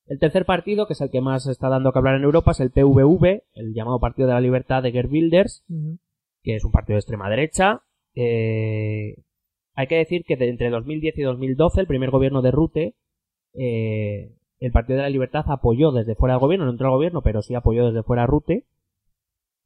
[0.07, 2.61] El tercer partido, que es el que más está dando que hablar en Europa, es
[2.61, 5.65] el PVV, el llamado Partido de la Libertad de Gerd Wilders,
[6.43, 7.83] que es un partido de extrema derecha.
[8.15, 9.17] Eh,
[9.75, 12.95] hay que decir que de entre 2010 y 2012, el primer gobierno de Rute,
[13.53, 17.23] eh, el Partido de la Libertad apoyó desde fuera del gobierno, no entró al gobierno,
[17.23, 18.67] pero sí apoyó desde fuera a Rute,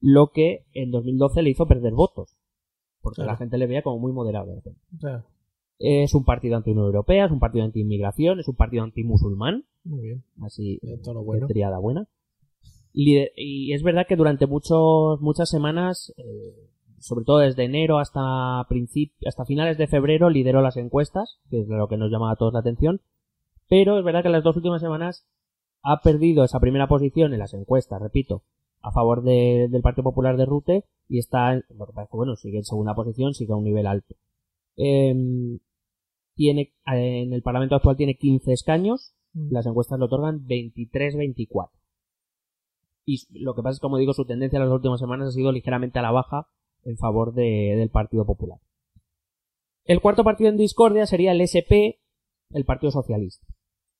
[0.00, 2.37] lo que en 2012 le hizo perder votos,
[3.00, 3.31] porque Claro.
[3.33, 4.61] la gente le veía como muy moderado.
[5.00, 5.24] Ya.
[5.78, 10.24] Es un partido anti-Unión Europea, es un partido anti-inmigración, es un partido anti-musulmán, Muy bien.
[10.42, 11.46] así Ya, todo bueno.
[11.46, 12.07] triada buena.
[12.92, 19.44] Y, es verdad que durante muchos, muchas semanas, eh, sobre todo desde enero hasta hasta
[19.46, 22.61] finales de febrero, lideró las encuestas, que es lo que nos llama a todos la
[22.61, 23.00] atención.
[23.73, 25.27] Pero es verdad que las dos últimas semanas
[25.83, 28.43] ha perdido esa primera posición en las encuestas, repito,
[28.83, 31.65] a favor de- del Partido Popular de Rute y está, en-
[32.11, 34.15] bueno, sigue en segunda posición, sigue a un nivel alto.
[34.77, 35.59] Em,
[36.35, 41.71] tiene, en el Parlamento actual tiene 15 escaños, las encuestas le otorgan 23-24.
[43.07, 45.51] Y lo que pasa es, como digo, su tendencia en las últimas semanas ha sido
[45.51, 46.47] ligeramente a la baja
[46.85, 48.59] en favor de- del Partido Popular.
[49.85, 52.03] El cuarto partido en discordia sería el SP,
[52.51, 53.47] el Partido Socialista,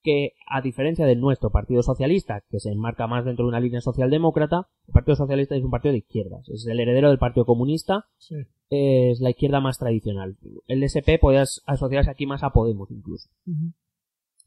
[0.03, 3.81] que a diferencia de nuestro Partido Socialista, que se enmarca más dentro de una línea
[3.81, 8.07] socialdemócrata, el Partido Socialista es un partido de izquierdas, es el heredero del Partido Comunista,
[8.19, 8.35] Sí.
[8.71, 10.37] es la izquierda más tradicional.
[10.67, 13.29] El SP puede as- asociarse aquí más a Podemos incluso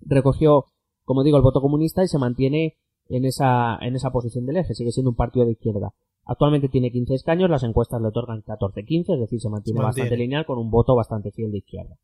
[0.02, 0.66] recogió,
[1.04, 2.76] como digo, el voto comunista y se mantiene
[3.08, 5.94] en esa, en esa posición del eje, sigue siendo un partido de izquierda.
[6.26, 9.84] Actualmente tiene 15 escaños, las encuestas le otorgan 14-15, es decir, se mantiene, Se mantiene.
[10.10, 11.96] bastante lineal con un voto bastante fiel de izquierda.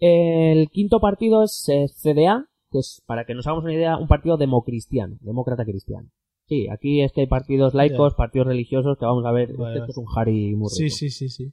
[0.00, 4.08] El quinto partido es eh, CDA, que es, para que nos hagamos una idea, un
[4.08, 6.08] partido democristiano, demócrata cristiano.
[6.46, 9.80] Sí, aquí es que hay partidos laicos, partidos religiosos, que vamos a ver, Vale, esto
[9.80, 9.90] vale.
[9.90, 11.52] es un jari muy Sí, sí, sí, sí.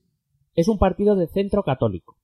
[0.53, 2.15] Es un partido de centro católico.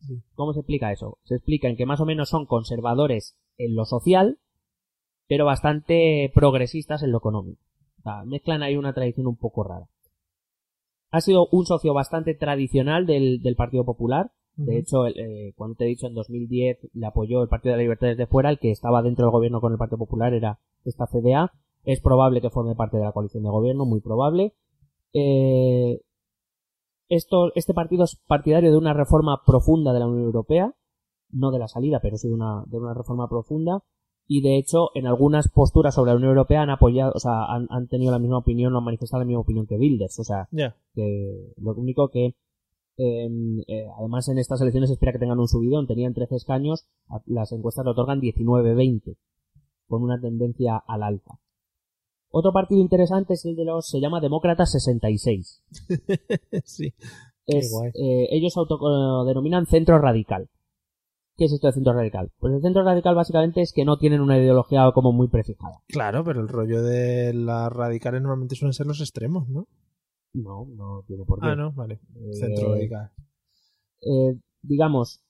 [0.00, 0.22] Sí.
[0.34, 1.18] ¿Cómo se explica eso?
[1.24, 4.38] Se explica en que más o menos son conservadores en lo social,
[5.28, 7.62] pero bastante progresistas en lo económico.
[8.00, 9.88] O sea, mezclan ahí una tradición un poco rara.
[11.10, 14.30] Ha sido un socio bastante tradicional del, del Partido Popular.
[14.66, 17.78] De hecho, el, eh, cuando te he dicho en 2010 le apoyó el Partido de
[17.78, 20.58] la Libertad desde fuera, el que estaba dentro del gobierno con el Partido Popular era
[20.84, 21.52] esta CDA.
[21.84, 24.54] Es probable que forme parte de la coalición de gobierno, muy probable.
[25.14, 26.00] Eh,
[27.08, 30.74] esto, este partido es partidario de una reforma profunda de la Unión Europea,
[31.30, 33.82] no de la salida, pero sí de una, de una reforma profunda.
[34.28, 37.66] Y de hecho, en algunas posturas sobre la Unión Europea han apoyado, o sea, han,
[37.70, 40.20] han tenido la misma opinión, o han manifestado la misma opinión que Wilders.
[40.20, 40.48] O sea,
[40.94, 42.36] que lo único que
[43.02, 43.28] eh,
[43.66, 46.86] eh, además en estas elecciones se espera que tengan un subidón, tenían 13 escaños,
[47.24, 49.16] las encuestas le otorgan 19-20,
[49.88, 51.38] con una tendencia al alza.
[52.30, 55.62] Otro partido interesante es el de los, se llama Demócratas 66.
[56.64, 56.92] sí.
[57.46, 60.48] Es, eh, ellos se autodenominan centro radical.
[61.36, 62.30] ¿Qué es esto de centro radical?
[62.38, 65.80] Pues el centro radical básicamente es que no tienen una ideología como muy prefijada.
[65.88, 69.66] Claro, pero el rollo de las radicales normalmente suelen ser los extremos, ¿no?
[70.32, 71.48] No, no tiene por qué.
[71.48, 72.00] Ah, no, vale.
[72.14, 75.22] Eh, Centro eh, digamos,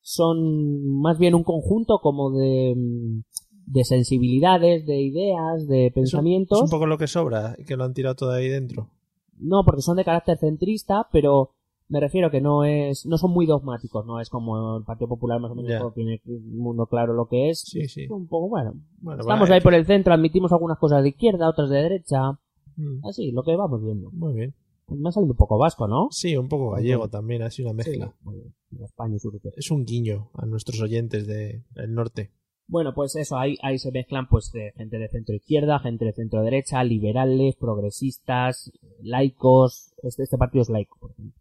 [0.00, 3.20] son más bien un conjunto como de, mm,
[3.66, 6.58] de sensibilidades, de ideas, de pensamientos.
[6.58, 8.90] Es un poco lo que sobra, que lo han tirado todo ahí dentro.
[9.38, 11.52] No, porque son de carácter centrista, pero
[11.88, 15.40] me refiero que no es, no son muy dogmáticos, no es como el Partido Popular
[15.40, 17.60] más o menos todo tiene el mundo claro lo que es.
[17.60, 18.06] Sí, sí.
[18.10, 21.70] Un poco, bueno, Bueno, estamos ahí por el centro, admitimos algunas cosas de izquierda, otras
[21.70, 22.38] de derecha,
[22.78, 24.10] Mm, así, lo que vamos viendo.
[24.12, 24.54] Muy bien.
[24.88, 26.08] Me ha salido un poco vasco, ¿no?
[26.10, 28.14] Sí, un poco gallego también, así una mezcla.
[28.24, 28.80] Sí.
[28.82, 29.50] España y Surupe.
[29.56, 32.30] Es un guiño a nuestros oyentes de- del norte.
[32.68, 36.12] Bueno, pues eso, ahí, ahí se mezclan pues de gente de centro izquierda, gente de
[36.12, 39.92] centro derecha, liberales, progresistas, laicos.
[40.02, 41.40] Este, este partido es laico, por ejemplo.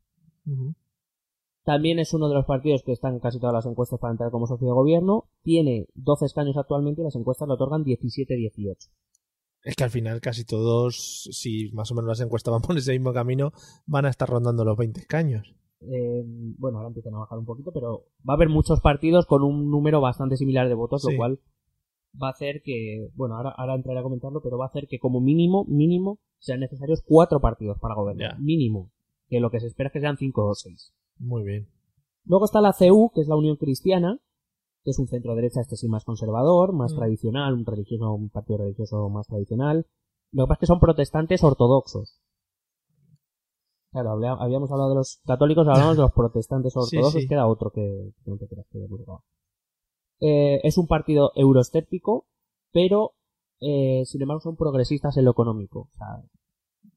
[1.63, 4.31] También es uno de los partidos que están en casi todas las encuestas para entrar
[4.31, 5.25] como socio de gobierno.
[5.43, 8.89] Tiene 12 escaños actualmente y las encuestas le otorgan 17-18.
[9.67, 12.93] Es que al final casi todos, si más o menos las encuestas van por ese
[12.93, 13.51] mismo camino,
[13.85, 15.53] van a estar rondando los 20 escaños.
[15.81, 16.23] Eh,
[16.57, 19.69] bueno, ahora empiezan a bajar un poquito, pero va a haber muchos partidos con un
[19.69, 21.11] número bastante similar de votos, Sí.
[21.11, 21.39] lo cual
[22.21, 24.99] va a hacer que, bueno, ahora, ahora entraré a comentarlo, pero va a hacer que
[24.99, 28.39] como mínimo, mínimo, sean necesarios cuatro partidos para gobernar.
[28.39, 28.91] Mínimo.
[29.27, 30.93] Que lo que se espera es que sean cinco o seis.
[31.19, 31.67] Muy bien.
[32.25, 34.19] Luego está la CU, que es la Unión Cristiana,
[34.87, 36.95] que es un centro derecha, este sí más conservador, más Mm.
[36.95, 39.85] tradicional, un religioso, un partido religioso más tradicional.
[40.31, 42.21] Lo que pasa es que son protestantes ortodoxos.
[43.91, 47.27] Claro, habíamos hablado de los católicos, hablamos de los protestantes ortodoxos, sí.
[47.27, 48.79] queda otro que, que no te creas que.
[50.21, 52.25] Eh, es un partido euroescéptico,
[52.71, 53.11] pero
[53.59, 55.89] eh, sin embargo son progresistas en lo económico.
[55.91, 56.23] O sea,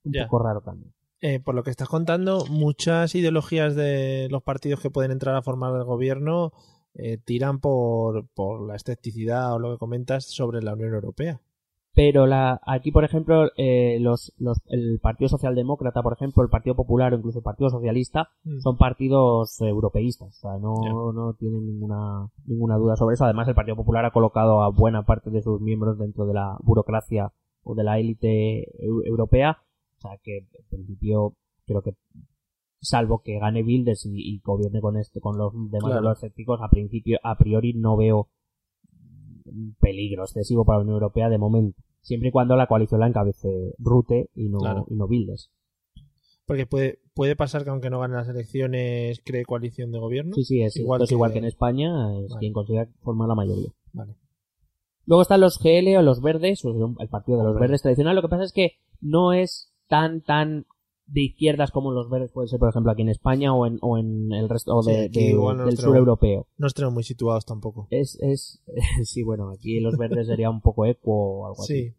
[0.04, 0.94] un poco raro también.
[1.22, 5.42] Eh, por lo que estás contando, muchas ideologías de los partidos que pueden entrar a
[5.42, 6.52] formar el gobierno
[6.94, 11.40] eh, tiran por, por la escepticidad o lo que comentas sobre la Unión Europea.
[11.92, 16.76] Pero la, aquí, por ejemplo, eh, los, los, el Partido Socialdemócrata, por ejemplo, el Partido
[16.76, 18.60] Popular o incluso el Partido Socialista Mm.
[18.60, 20.28] son partidos eh, europeístas.
[20.28, 23.24] O sea, no, no tienen ninguna, ninguna duda sobre eso.
[23.24, 26.56] Además, el Partido Popular ha colocado a buena parte de sus miembros dentro de la
[26.62, 27.32] burocracia
[27.64, 29.58] o de la élite eu- europea.
[29.98, 31.34] O sea, que en principio
[31.66, 31.94] creo que
[32.80, 35.96] salvo que gane Bildes y, y gobierne con este con los demás Claro.
[35.98, 38.28] euroscépticos a principio a priori no veo
[39.44, 43.08] un peligro excesivo para la Unión Europea de momento siempre y cuando la coalición la
[43.08, 44.86] encabece Rute y no Claro.
[44.88, 45.50] y no Bildes
[46.46, 50.34] Porque puede, puede pasar que aunque no gane las elecciones, cree coalición de gobierno.
[50.34, 51.90] sí sí es Igual que- igual que en España
[52.24, 52.38] es Vale.
[52.40, 54.14] quien consiga formar la mayoría Vale.
[55.06, 58.14] Luego están los GL o los verdes, el partido de los verdes tradicional.
[58.14, 60.66] Lo que pasa es que no es tan, tan
[61.10, 63.98] de izquierdas como los verdes pueden ser, por ejemplo, aquí en España o en, o
[63.98, 66.46] en el resto o de, igual del sur europeo.
[66.56, 67.88] No estamos muy situados tampoco.
[67.90, 68.62] Es, es,
[69.04, 71.90] sí, bueno, aquí los verdes sería un poco eco o algo así.
[71.90, 71.94] Sí,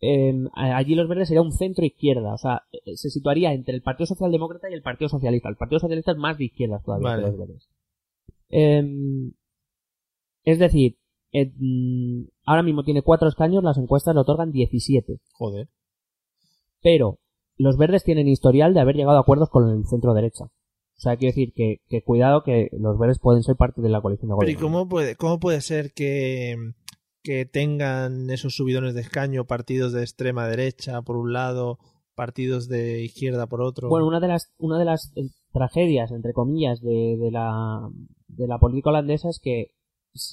[0.00, 3.82] Eh, allí los verdes sería un centro izquierda, o sea, eh, se situaría entre el
[3.82, 5.48] Partido Socialdemócrata y el Partido Socialista.
[5.48, 7.22] El Partido Socialista es más de izquierdas todavía Vale.
[7.22, 7.68] que los verdes.
[8.48, 9.32] Eh,
[10.44, 10.96] es decir,
[11.32, 11.52] eh,
[12.44, 15.18] ahora mismo tiene cuatro escaños, las encuestas le otorgan 17.
[15.32, 15.68] joder.
[16.82, 17.18] Pero
[17.58, 20.44] los verdes tienen historial de haber llegado a acuerdos con el centro derecha.
[20.44, 24.00] O sea, quiero decir que, que cuidado que los verdes pueden ser parte de la
[24.00, 24.78] coalición de Pero ¿y gobierno.
[24.78, 26.56] cómo puede, cómo puede ser que,
[27.22, 31.78] que tengan esos subidones de escaño partidos de extrema derecha por un lado,
[32.14, 33.90] partidos de izquierda por otro?
[33.90, 37.90] Bueno, una de las, una de las eh, tragedias, entre comillas, de, de la,
[38.28, 39.72] de la política holandesa es que,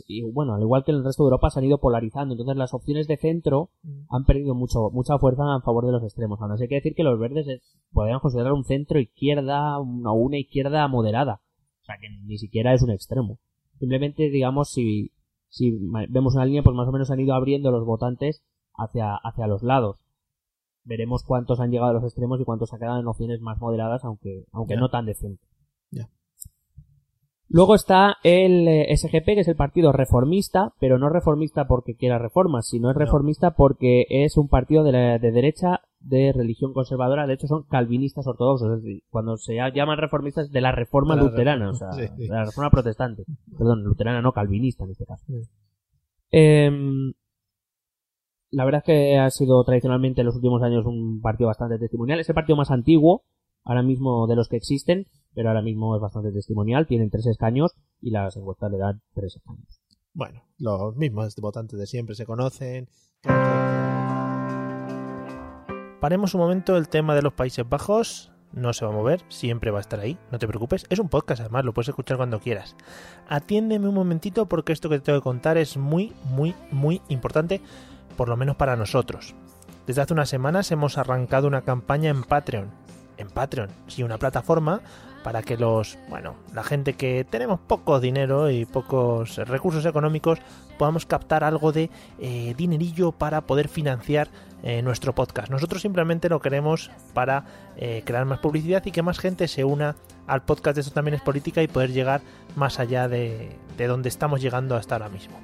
[0.07, 2.33] y bueno, al igual que en el resto de Europa, se han ido polarizando.
[2.33, 3.69] Entonces las opciones de centro
[4.09, 6.39] han perdido mucho, mucha fuerza a favor de los extremos.
[6.41, 10.11] Aún así hay que decir que los verdes es- podrían considerar un centro izquierda, una,
[10.11, 11.41] una izquierda moderada.
[11.81, 13.39] O sea, que ni siquiera es un extremo.
[13.79, 15.11] Simplemente, digamos, si,
[15.49, 15.71] si
[16.09, 18.41] vemos una línea, pues más o menos han ido abriendo los votantes
[18.75, 19.99] hacia, hacia los lados.
[20.85, 24.03] Veremos cuántos han llegado a los extremos y cuántos se quedado en opciones más moderadas,
[24.03, 25.47] aunque, aunque no tan de centro.
[25.47, 25.52] Ya.
[27.49, 32.17] Luego está el eh, SGP, que es el partido reformista, pero no reformista porque quiera
[32.17, 37.27] reformas, sino es reformista porque es un partido de, la- de derecha de religión conservadora.
[37.27, 38.77] De hecho, son calvinistas ortodoxos.
[38.77, 42.13] Es decir, cuando se llaman reformistas de la reforma la luterana, reforma, o sea, sí,
[42.17, 42.23] sí.
[42.27, 43.23] de la reforma protestante.
[43.57, 45.23] Perdón, luterana no, calvinista en este caso.
[45.27, 45.41] Sí.
[46.31, 47.13] Em,
[48.49, 52.19] la verdad es que ha sido tradicionalmente en los últimos años un partido bastante testimonial.
[52.19, 53.23] Es el partido más antiguo,
[53.63, 56.87] ahora mismo de los que existen, pero ahora mismo es bastante testimonial.
[56.87, 59.81] Tienen tres escaños y las encuestas le dan tres escaños.
[60.13, 62.87] Bueno, los mismos votantes de siempre se conocen.
[65.99, 68.29] Paremos un momento el tema de los Países Bajos.
[68.51, 70.85] No se va a mover, siempre va a estar ahí, no te preocupes.
[70.89, 72.75] Es un podcast, además, lo puedes escuchar cuando quieras.
[73.27, 77.61] Atiéndeme un momentito porque esto que te tengo que contar es muy, muy, muy importante,
[78.15, 79.33] por lo menos para nosotros.
[79.87, 82.69] Desde hace unas semanas hemos arrancado una campaña en Patreon.
[83.17, 84.81] En Patreon, sí, una plataforma
[85.23, 90.39] para que los, bueno, la gente que tenemos poco dinero y pocos recursos económicos
[90.77, 94.29] podamos captar algo de eh, dinerillo para poder financiar
[94.63, 95.49] eh, nuestro podcast.
[95.49, 97.45] Nosotros simplemente lo queremos para
[97.77, 99.95] eh, crear más publicidad y que más gente se una
[100.27, 102.21] al podcast de Esto también es política y poder llegar
[102.55, 105.37] más allá de, de donde estamos llegando hasta ahora mismo.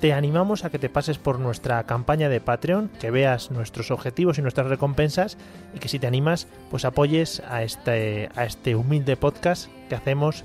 [0.00, 4.38] Te animamos a que te pases por nuestra campaña de Patreon, que veas nuestros objetivos
[4.38, 5.36] y nuestras recompensas
[5.74, 10.44] y que si te animas, pues apoyes a este, a este humilde podcast que hacemos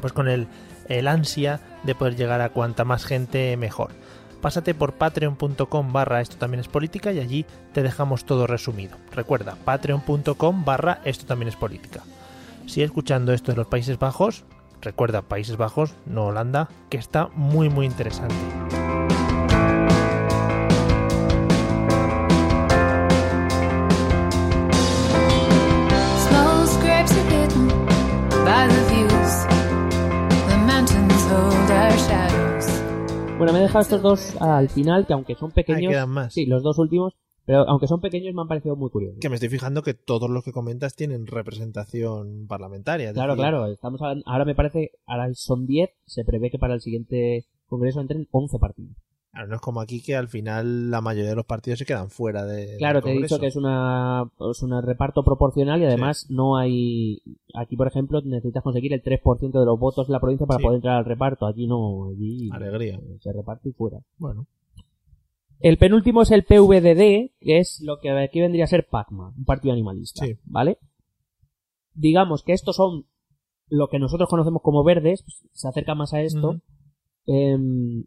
[0.00, 0.48] pues con el
[0.88, 3.92] el ansia de poder llegar a cuanta más gente mejor.
[4.40, 8.96] Pásate por patreon.com barra esto también es política y allí te dejamos todo resumido.
[9.12, 12.02] Recuerda, patreon.com barra esto también es política.
[12.66, 14.44] Sigue escuchando esto de los Países Bajos,
[14.84, 18.34] recuerda Países Bajos, no Holanda, que está muy muy interesante.
[33.36, 35.92] Bueno, me he dejado estos dos al final, que aunque son pequeños...
[35.92, 36.32] quedan más.
[36.32, 37.14] Sí, los dos últimos,
[37.46, 39.18] pero aunque son pequeños me han parecido muy curiosos.
[39.20, 43.12] Que me estoy fijando que todos los que comentas tienen representación parlamentaria.
[43.12, 46.74] Claro, decir, claro, estamos hablando, ahora me parece, ahora son 10, se prevé que para
[46.74, 48.96] el siguiente congreso entren 11 partidos.
[49.32, 52.08] Claro, no es como aquí que al final la mayoría de los partidos se quedan
[52.08, 52.76] fuera de.
[52.78, 57.20] Claro, te he dicho que es una es un reparto proporcional y además no hay
[57.52, 60.62] aquí por ejemplo necesitas conseguir el 3% de los votos de la provincia para Sí.
[60.62, 63.00] poder entrar al reparto, allí no, allí Alegría.
[63.18, 63.98] se reparte y fuera.
[64.18, 64.46] Bueno,
[65.64, 69.44] El penúltimo es el PVDD, que es lo que aquí vendría a ser PACMA, un
[69.46, 70.34] partido animalista, Sí.
[70.44, 70.76] ¿vale?
[71.94, 73.06] Digamos que estos son
[73.70, 76.60] lo que nosotros conocemos como verdes, pues, se acerca más a esto.
[77.24, 78.04] Em,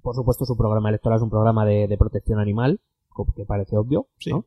[0.00, 2.80] por supuesto, su programa electoral es un programa de, de protección animal,
[3.34, 4.30] que parece obvio, Sí.
[4.30, 4.46] ¿no?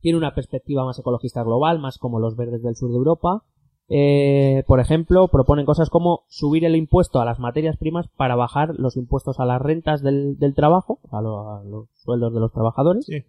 [0.00, 3.44] Tiene una perspectiva más ecologista global, más como los verdes del sur de Europa.
[3.92, 8.74] Eh, por ejemplo, proponen cosas como subir el impuesto a las materias primas para bajar
[8.78, 12.52] los impuestos a las rentas del, del trabajo, a, lo- a los sueldos de los
[12.52, 13.04] trabajadores.
[13.06, 13.24] sí,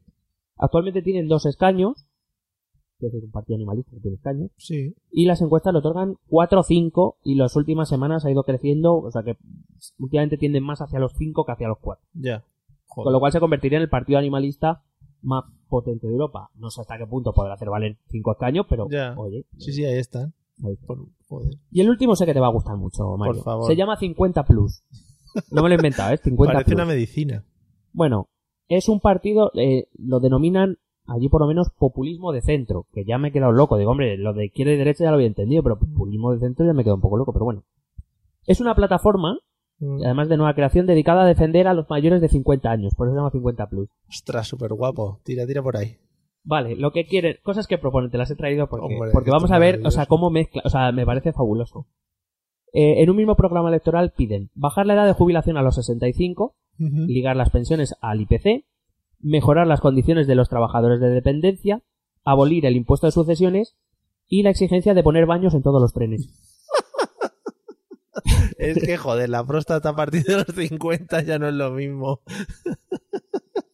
[0.58, 2.06] Actualmente tienen dos escaños,
[3.00, 4.94] que es un partido animalista que tiene escaños, sí.
[5.12, 8.94] y las encuestas le otorgan 4 o 5 y las últimas semanas ha ido creciendo,
[8.98, 9.38] o sea que
[9.98, 12.06] últimamente tienden más hacia los 5 que hacia los 4.
[12.14, 12.44] Ya.
[12.86, 13.06] Joder.
[13.06, 14.84] Con lo cual se convertiría en el partido animalista
[15.24, 16.52] más potente de Europa.
[16.56, 19.16] No sé hasta qué punto podrá hacer valer 5 escaños, pero Ya.
[19.18, 19.46] oye.
[19.58, 20.22] Sí, sí, ahí están.
[20.26, 20.41] ahí está.
[20.86, 21.54] Por- joder.
[21.72, 23.36] Y el último sé que te va a gustar mucho, Mario.
[23.36, 23.68] Por favor.
[23.68, 24.84] Se llama 50 Plus.
[25.52, 26.18] No me lo he inventado, ¿eh?
[26.18, 26.76] 50 Parece Plus.
[26.76, 27.46] una medicina.
[27.94, 28.30] Bueno,
[28.68, 33.18] es un partido, eh, lo denominan allí por lo menos populismo de centro, que ya
[33.18, 33.78] me he quedado loco.
[33.78, 36.66] Digo, hombre, lo de izquierda y derecha ya lo había entendido, pero populismo de centro
[36.66, 37.64] ya me quedo un poco loco, pero bueno.
[38.46, 39.38] Es una plataforma,
[39.80, 40.04] Mm.
[40.06, 43.14] además de nueva creación, dedicada a defender a los mayores de 50 años, por eso
[43.16, 43.90] se llama 50 Plus.
[44.08, 45.20] Ostras, súper guapo.
[45.24, 45.98] Tira, tira por ahí.
[46.44, 49.52] Vale, lo que quieren, cosas que proponen, te las he traído porque, Hombre, porque vamos
[49.52, 51.88] a ver, o sea, cómo mezcla, o sea, me parece fabuloso.
[52.74, 56.56] Eh, en un mismo programa electoral piden bajar la edad de jubilación a los 65,
[56.80, 57.06] Ujú.
[57.06, 58.66] ligar las pensiones al IPC,
[59.20, 61.84] mejorar las condiciones de los trabajadores de dependencia,
[62.24, 63.76] abolir el impuesto de sucesiones
[64.28, 66.30] y la exigencia de poner baños en todos los trenes.
[68.58, 72.22] Es que, joder, la próstata a partir de los 50 ya no es lo mismo.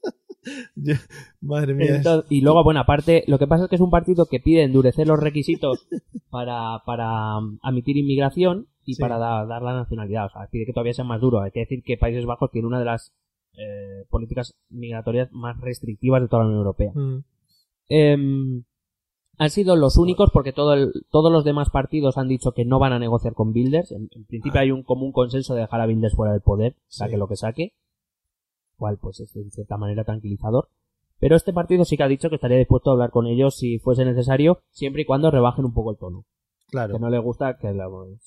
[0.75, 0.93] Yo-
[1.41, 1.97] Madre mía.
[1.97, 4.63] Entonces- y luego, bueno, aparte, lo que pasa es que es un partido que pide
[4.63, 5.87] endurecer los requisitos
[6.29, 9.01] para, para um, admitir inmigración y Sí.
[9.01, 10.25] para da- dar la nacionalidad.
[10.27, 11.41] O sea, pide que todavía sea más duro.
[11.41, 13.13] Hay que decir que Países Bajos tiene una de las
[13.59, 16.91] eh, políticas migratorias más restrictivas de toda la Unión Europea.
[16.93, 17.23] Mm.
[17.89, 18.63] Em,
[19.39, 22.79] han sido los únicos porque todo el- todos los demás partidos han dicho que no
[22.79, 23.91] van a negociar con Builders.
[23.91, 27.13] En, en principio hay un común consenso de dejar a Builders fuera del poder, saque
[27.13, 27.17] Sí.
[27.17, 27.73] lo que saque.
[28.77, 30.69] Cual pues es en cierta manera tranquilizador.
[31.19, 33.79] Pero este partido sí que ha dicho que estaría dispuesto a hablar con ellos si
[33.79, 36.25] fuese necesario, siempre y cuando rebajen un poco el tono.
[36.69, 36.95] Claro.
[36.95, 38.19] Que no le gusta que los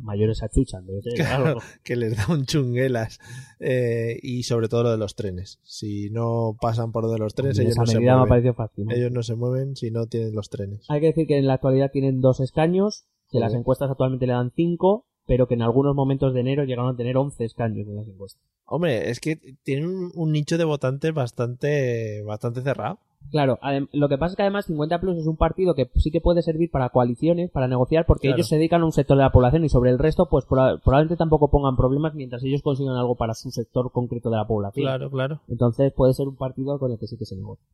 [0.00, 0.84] mayores se achuchan.
[0.84, 1.60] debe ser Claro, algo.
[1.84, 3.20] que les da un chunguelas.
[3.60, 5.60] Eh, y sobre todo lo de los trenes.
[5.62, 8.90] Si no pasan por lo de los trenes, ellos no se mueven.
[8.90, 10.84] Ellos no se mueven si no tienen los trenes.
[10.90, 14.32] Hay que decir que en la actualidad tienen dos escaños, que las encuestas actualmente le
[14.32, 17.96] dan cinco, pero que en algunos momentos de enero llegaron a tener 11 escaños en
[17.96, 18.42] las encuestas.
[18.66, 22.98] Hombre, es que tienen un, un nicho de votantes bastante, bastante cerrado.
[23.30, 23.58] Claro,
[23.92, 26.42] lo que pasa es que además 50 Plus es un partido que sí que puede
[26.42, 28.36] servir para coaliciones, para negociar, porque Claro.
[28.36, 30.78] ellos se dedican a un sector de la población y sobre el resto, pues proba-
[30.82, 34.84] probablemente tampoco pongan problemas mientras ellos consigan algo para su sector concreto de la población.
[34.84, 35.40] Claro, claro.
[35.48, 37.64] Entonces puede ser un partido con el que sí que se negocia.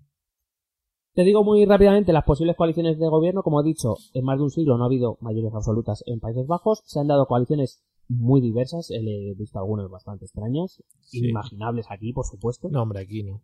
[1.21, 3.43] Te digo muy rápidamente las posibles coaliciones de gobierno.
[3.43, 6.47] Como he dicho, en más de un siglo no ha habido mayorías absolutas en Países
[6.47, 6.81] Bajos.
[6.87, 8.91] Se han dado coaliciones muy diversas.
[8.91, 10.83] He visto algunas bastante extrañas.
[11.01, 11.19] Sí.
[11.19, 12.71] Inimaginables aquí, por supuesto.
[12.71, 13.43] No, hombre, aquí no.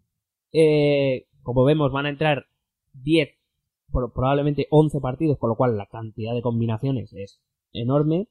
[0.52, 2.46] Eh, como vemos, van a entrar
[2.94, 3.28] 10,
[3.92, 7.42] pro- probablemente 11 partidos, con lo cual la cantidad de combinaciones es
[7.74, 8.28] enorme.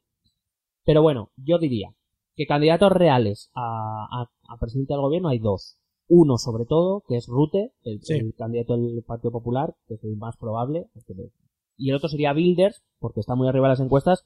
[0.85, 1.93] Pero bueno, yo diría
[2.35, 5.77] que candidatos reales a, a- a presidente del gobierno hay dos.
[6.07, 8.13] Uno, sobre todo, que es Rute, el, Sí.
[8.13, 10.87] el candidato del Partido Popular, que es el más probable.
[11.77, 14.25] Y el otro sería Bilders, porque está muy arriba de las encuestas.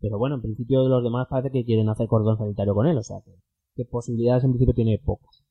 [0.00, 3.02] Pero bueno, en principio los demás parece que quieren hacer cordón sanitario con él, o
[3.04, 3.32] sea que,
[3.76, 5.44] que posibilidades en principio tiene pocas.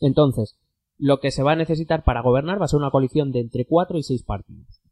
[0.00, 0.58] Entonces,
[0.98, 3.64] lo que se va a necesitar para gobernar va a ser una coalición de entre
[3.64, 4.82] 4 y 6 partidos.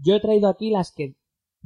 [0.00, 1.16] Yo he traído aquí las que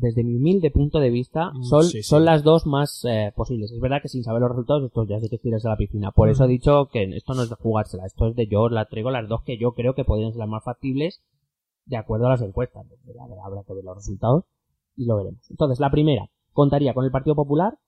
[0.01, 2.03] desde mi humilde punto de vista, Mm, son, sí, sí.
[2.03, 3.71] son las dos más eh, posibles.
[3.71, 6.11] Es verdad que sin saber los resultados, esto ya sí que tiras a la piscina.
[6.11, 6.33] Por Mm.
[6.33, 9.11] eso he dicho que esto no es de jugársela, esto es de yo la traigo
[9.11, 11.21] las dos que yo creo que podrían ser las más factibles
[11.87, 12.87] de acuerdo a las encuestas.
[13.05, 14.45] Ver, habrá que ver los resultados
[14.97, 15.41] y lo veremos.
[15.51, 17.79] Entonces, la primera, contaría con el Partido Popular,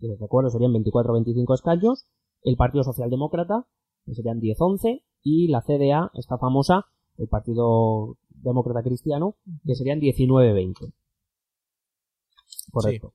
[0.00, 2.06] que les recuerdo serían 24 o 25 escaños,
[2.42, 3.66] el Partido Socialdemócrata,
[4.06, 6.86] que serían 10-11, y la CDA, esta famosa,
[7.18, 10.92] el Partido Demócrata Cristiano, que serían 19-20.
[12.70, 13.12] Correcto.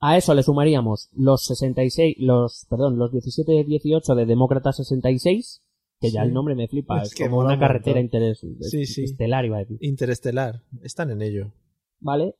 [0.00, 5.62] A eso le sumaríamos los 66, los, perdón, los 17-18 de Demócrata 66,
[6.00, 6.28] que ya Sí.
[6.28, 9.56] el nombre me flipa, Es es, que como una un carretera interes, Sí, estelar, iba
[9.56, 9.78] a decir.
[9.80, 10.62] Interestelar.
[10.82, 11.52] Están en ello.
[12.00, 12.34] ¿vale?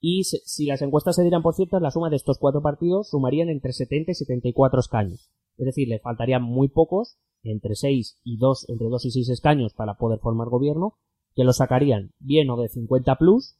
[0.00, 3.08] Y se- si las encuestas se dieran por ciertas, la suma de estos cuatro partidos
[3.08, 5.30] sumarían entre 70 y 74 escaños.
[5.56, 9.72] Es decir, le faltarían muy pocos, entre 6 y 2, entre 2 y 6 escaños
[9.74, 10.94] para poder formar gobierno,
[11.34, 13.56] que los sacarían bien o de 50 plus,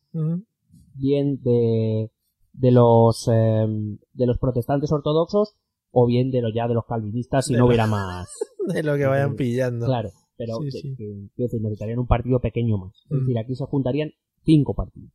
[0.95, 2.11] bien de,
[2.55, 3.67] de los, eh,
[4.15, 5.55] de los protestantes ortodoxos,
[5.93, 8.29] o bien de los ya de los calvinistas si De no lo- hubiera más.
[8.67, 9.87] De lo que vayan pillando.
[9.87, 10.95] Claro, pero Sí, que- sí.
[10.97, 12.95] que- quiero decir, necesitarían un partido pequeño más.
[13.05, 13.21] Es Mm.
[13.21, 14.11] decir, aquí se juntarían
[14.45, 15.11] cinco partidos.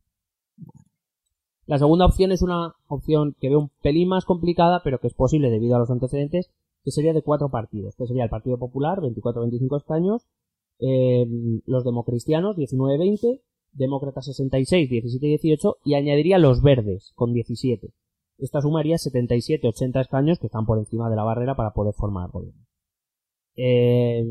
[1.66, 5.14] La segunda opción es una opción que veo un pelín más complicada, pero que es
[5.14, 6.50] posible debido a los antecedentes,
[6.84, 7.94] que sería de cuatro partidos.
[7.96, 10.26] Que sería el Partido Popular, 24-25 escaños,
[10.80, 11.26] eh,
[11.66, 13.40] los democristianos, 19-20,
[13.72, 17.92] Demócratas 66, 17-18, y añadiría los verdes, con 17.
[18.38, 22.64] Esta sumaría 77-80 escaños que están por encima de la barrera para poder formar gobierno.
[23.56, 24.24] Eh,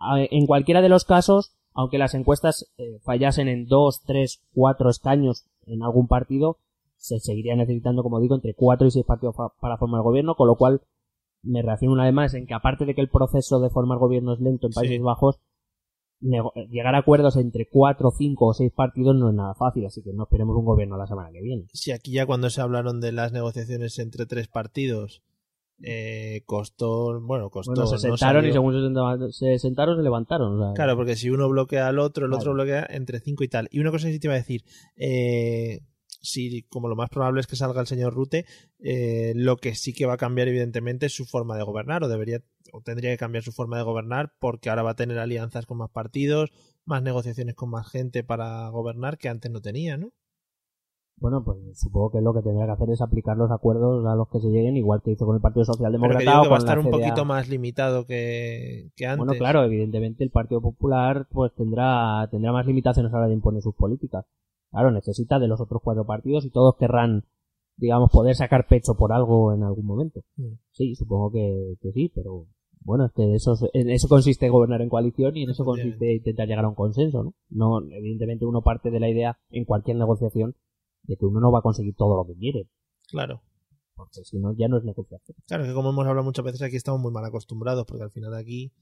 [0.00, 5.46] en cualquiera de los casos, aunque las encuestas eh, fallasen en 2, 3, 4 escaños
[5.66, 6.58] en algún partido,
[6.96, 10.56] se seguiría necesitando, como digo, entre 4 y 6 partidos para formar gobierno, con lo
[10.56, 10.80] cual
[11.42, 14.32] me reafirmo una vez más en que aparte de que el proceso de formar gobierno
[14.32, 15.02] es lento en Países Sí.
[15.02, 15.38] Bajos,
[16.20, 20.12] llegar a acuerdos entre 4, 5 o 6 partidos no es nada fácil, así que
[20.12, 21.66] no esperemos un gobierno la semana que viene.
[21.72, 25.22] Si aquí ya cuando se hablaron de las negociaciones entre tres partidos,
[25.82, 27.72] eh, costó, bueno, costó.
[27.72, 30.60] Bueno, se no sentaron y según se sentaron, se sentaron, se levantaron.
[30.60, 33.48] o sea, Claro, porque si uno bloquea al otro, el otro bloquea entre cinco y
[33.48, 33.68] tal.
[33.70, 34.62] Y una cosa que sí te iba a decir,
[34.96, 35.80] eh,
[36.26, 38.44] si como lo más probable es que salga el señor Rute,
[38.78, 42.08] eh, lo que sí que va a cambiar evidentemente es su forma de gobernar, o
[42.08, 45.66] debería, o tendría que cambiar su forma de gobernar, porque ahora va a tener alianzas
[45.66, 46.50] con más partidos,
[46.84, 50.12] más negociaciones con más gente para gobernar que antes no tenía, ¿no?
[51.18, 54.28] Bueno, pues supongo que lo que tendrá que hacer es aplicar los acuerdos a los
[54.28, 56.48] que se lleguen, igual que hizo con el Partido Pero Socialdemócrata que digo o que
[56.50, 59.24] va a estar un poquito más limitado que, que antes.
[59.24, 63.34] Bueno, claro, evidentemente el Partido Popular pues tendrá tendrá más limitaciones a la hora de
[63.34, 64.26] imponer sus políticas.
[64.70, 67.24] Claro, necesita de los otros cuatro partidos y todos querrán,
[67.76, 70.22] digamos, poder sacar pecho por algo en algún momento.
[70.36, 70.54] Mm.
[70.72, 72.46] Sí, supongo que, que sí, pero
[72.80, 76.14] bueno, es que eso, es- en eso consiste gobernar en coalición y en eso consiste
[76.14, 77.34] intentar llegar a un consenso, ¿no?
[77.48, 80.54] No, evidentemente uno parte de la idea en cualquier negociación
[81.04, 82.68] de que uno no va a conseguir todo lo que quiere,
[83.08, 83.40] Claro.
[83.94, 85.36] porque si no ya no es negociación.
[85.46, 88.34] Claro, que como hemos hablado muchas veces aquí estamos muy mal acostumbrados, porque al final
[88.34, 88.72] aquí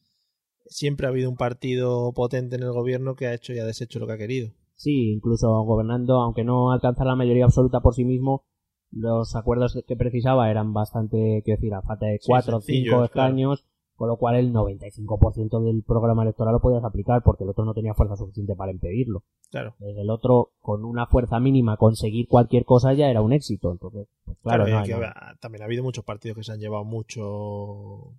[0.67, 3.99] siempre ha habido un partido potente en el gobierno que ha hecho y ha deshecho
[4.01, 4.51] lo que ha querido.
[4.77, 8.45] Sí, incluso gobernando, aunque no alcanzara la mayoría absoluta por sí mismo,
[8.91, 13.05] los acuerdos que precisaba eran bastante, quiero decir, a falta de cuatro o cinco claro.
[13.05, 13.65] escaños,
[13.97, 17.75] con lo cual el 95% del programa electoral lo podías aplicar porque el otro no
[17.75, 19.23] tenía fuerza suficiente para impedirlo.
[19.51, 19.75] Claro.
[19.79, 23.71] Desde el otro, con una fuerza mínima, conseguir cualquier cosa ya era un éxito.
[23.71, 25.07] Entonces, pues claro, Claro, y no, aquí no.
[25.07, 28.13] ha- también ha habido muchos partidos que se han llevado mucho.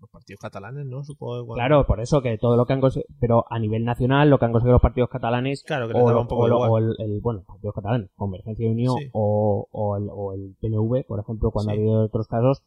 [0.00, 1.04] Los partidos catalanes, ¿no?
[1.04, 3.84] Supongo que cuando- Claro, por eso que todo lo que han conseguido, pero a nivel
[3.84, 6.42] nacional, lo que han conseguido los partidos catalanes, Claro, que les o, daba un poco
[6.44, 9.10] o el, el- bueno, partidos catalanes, Convergencia y Unión, Sí.
[9.12, 11.76] o, o, el, o el PNV, por ejemplo, cuando Sí.
[11.76, 12.62] ha habido otros casos,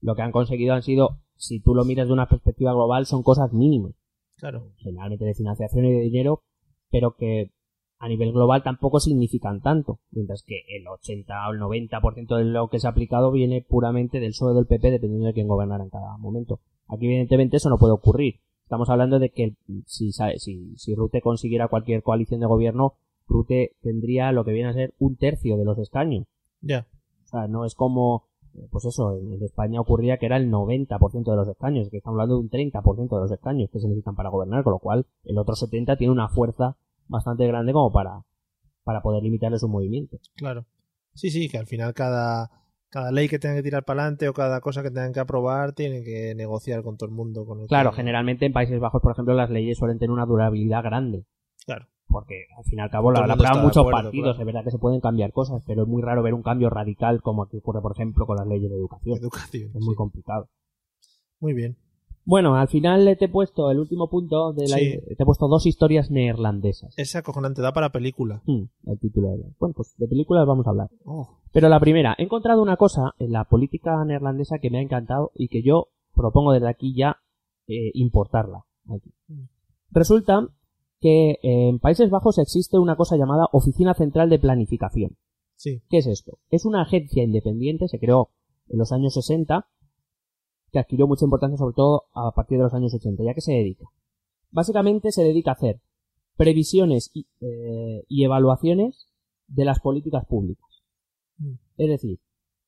[0.00, 3.24] lo que han conseguido han sido, si tú lo miras de una perspectiva global, son
[3.24, 3.92] cosas mínimas,
[4.36, 4.70] Claro.
[4.76, 6.42] generalmente de financiación y de dinero,
[6.90, 7.50] pero que
[7.98, 12.68] a nivel global tampoco significan tanto, mientras que el 80 o el 90% de lo
[12.68, 15.90] que se ha aplicado viene puramente del PSOE del PP, dependiendo de quién gobernara en
[15.90, 16.60] cada momento.
[16.88, 18.40] Aquí, evidentemente, eso no puede ocurrir.
[18.62, 19.54] Estamos hablando de que
[19.86, 22.94] si, si, si Rute consiguiera cualquier coalición de gobierno,
[23.28, 26.26] Rute tendría lo que viene a ser un tercio de los escaños.
[26.60, 26.86] Ya.
[27.24, 30.50] O sea, no es como, eh, pues eso, en, en España ocurría que era el
[30.50, 33.88] 90% de los escaños, que estamos hablando de un 30% de los escaños que se
[33.88, 36.76] necesitan para gobernar, con lo cual el otro 70% tiene una fuerza
[37.08, 38.24] bastante grande como para,
[38.84, 40.20] para poder limitarle sus movimientos.
[40.36, 40.66] Claro.
[41.14, 42.50] Sí, sí, que al final cada,
[42.90, 45.72] cada ley que tengan que tirar para adelante o cada cosa que tengan que aprobar
[45.72, 47.44] tienen que negociar con todo el mundo.
[47.44, 50.26] Con el Claro, que- generalmente en Países Bajos, por ejemplo, las leyes suelen tener una
[50.26, 51.24] durabilidad grande.
[51.66, 51.86] Claro.
[52.08, 54.40] Porque al fin y al cabo la, aprueban muchos acuerdo, partidos, claro.
[54.40, 57.20] es verdad que se pueden cambiar cosas, pero es muy raro ver un cambio radical
[57.20, 59.18] como aquí ocurre, por ejemplo, con las leyes de educación.
[59.18, 59.70] Educación.
[59.74, 60.48] Es muy complicado.
[61.40, 61.76] Muy bien.
[62.24, 64.76] Bueno, al final te he puesto el último punto de la...
[64.78, 64.98] Sí.
[65.16, 66.92] Te he puesto dos historias neerlandesas.
[66.96, 68.42] Es acojonante, da para película.
[68.46, 70.88] Hmm, el título de la- Bueno, pues de películas vamos a hablar.
[71.04, 74.82] Oh, Pero la primera, he encontrado una cosa en la política neerlandesa que me ha
[74.82, 77.18] encantado y que yo propongo desde aquí ya
[77.66, 78.64] eh, importarla.
[78.88, 79.12] aquí.
[79.90, 80.48] Resulta
[81.00, 85.16] que en Países Bajos existe una cosa llamada Oficina Central de Planificación.
[85.56, 85.82] sí.
[85.88, 86.38] ¿Qué es esto?
[86.50, 88.30] Es una agencia independiente, se creó
[88.68, 89.66] en los años 60,
[90.72, 93.22] que adquirió mucha importancia sobre todo a partir de los años 80.
[93.24, 93.86] ¿Ya que se dedica?
[94.50, 95.80] Básicamente se dedica a hacer
[96.36, 99.08] previsiones y, eh, y evaluaciones
[99.48, 100.65] de las políticas públicas.
[101.38, 101.52] Mm.
[101.78, 102.18] Es decir,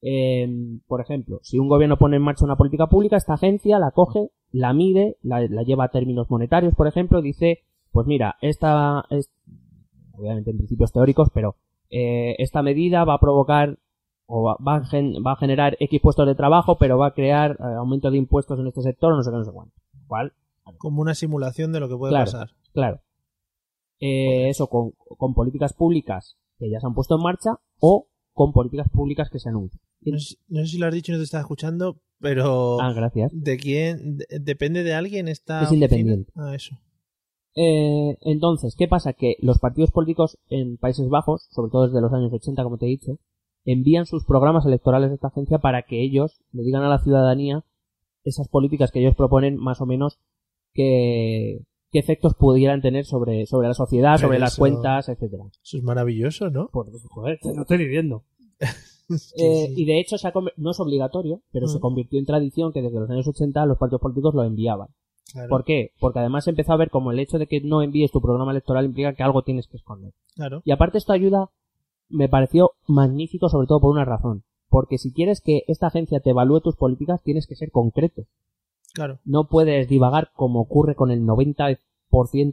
[0.03, 3.91] em, por ejemplo, si un gobierno pone en marcha una política pública, esta agencia la
[3.91, 7.61] coge, la mide, la, la lleva a términos monetarios, por ejemplo, dice,
[7.93, 9.31] pues mira, esta es,
[10.13, 11.57] obviamente en principios teóricos, pero
[11.91, 13.79] eh, esta medida va a provocar
[14.27, 17.15] o va, va a gen- va a generar X puestos de trabajo, pero va a
[17.15, 19.75] crear eh, aumento de impuestos en este sector, no sé qué, no sé cuánto.
[20.07, 20.33] ¿Cuál?
[20.77, 22.27] Como una simulación de lo que puede Claro.
[22.27, 22.51] pasar.
[22.75, 23.01] Claro.
[24.01, 28.07] Eh, eso con, con políticas públicas que ya se han puesto en marcha o
[28.39, 29.83] con políticas públicas que se anuncian.
[30.03, 32.93] No sé, no sé si lo has dicho y no te estás escuchando, pero Ah,
[32.93, 33.33] gracias.
[33.35, 34.17] ¿de quién?
[34.19, 36.31] de- ¿Depende de alguien esta Es independiente.
[36.37, 36.77] Ah, eso.
[37.57, 39.13] Eh, entonces, ¿qué pasa?
[39.15, 42.87] Que los partidos políticos en Países Bajos, sobre todo desde los años 80, como te
[42.87, 43.19] he dicho,
[43.65, 47.65] envían sus programas electorales a esta agencia para que ellos le digan a la ciudadanía
[48.23, 50.21] esas políticas que ellos proponen, más o menos,
[50.75, 55.45] que, qué efectos pudieran tener sobre, sobre la sociedad, Pero sobre las cuentas, etcétera.
[55.63, 56.69] Eso es maravilloso, ¿no?
[56.69, 58.25] Por, joder, te lo estoy diciendo.
[58.59, 59.75] Es que Eh, sí.
[59.83, 61.81] Y de hecho se ha no es obligatorio, pero se Mm.
[61.81, 64.89] convirtió en tradición que desde los años 80 los partidos políticos lo enviaban.
[65.33, 65.93] Claro, ¿Por qué?
[66.01, 68.51] Porque además se empezó a ver como el hecho de que no envíes tu programa
[68.53, 70.13] electoral implica que algo tienes que esconder.
[70.35, 70.63] claro.
[70.65, 71.51] Y aparte esto ayuda,
[72.09, 74.45] me pareció magnífico sobre todo por una razón.
[74.71, 78.25] Porque si quieres que esta agencia te evalúe tus políticas, tienes que ser concreto.
[78.95, 79.19] Claro.
[79.25, 81.79] No puedes divagar como ocurre con el 90%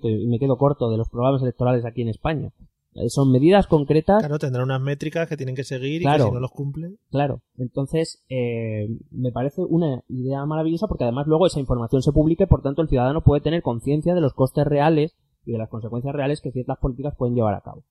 [0.03, 2.51] y me quedo corto de los programas electorales aquí en España.
[2.95, 6.31] Eh, Son medidas concretas Claro, tendrá unas métricas que tienen que seguir y que si
[6.31, 6.97] no los cumplen.
[7.11, 12.45] Claro, entonces eh, me parece una idea maravillosa porque además luego esa información se publica
[12.45, 15.15] y por tanto el ciudadano puede tener conciencia de los costes reales
[15.45, 17.83] y de las consecuencias reales que ciertas políticas pueden llevar a cabo.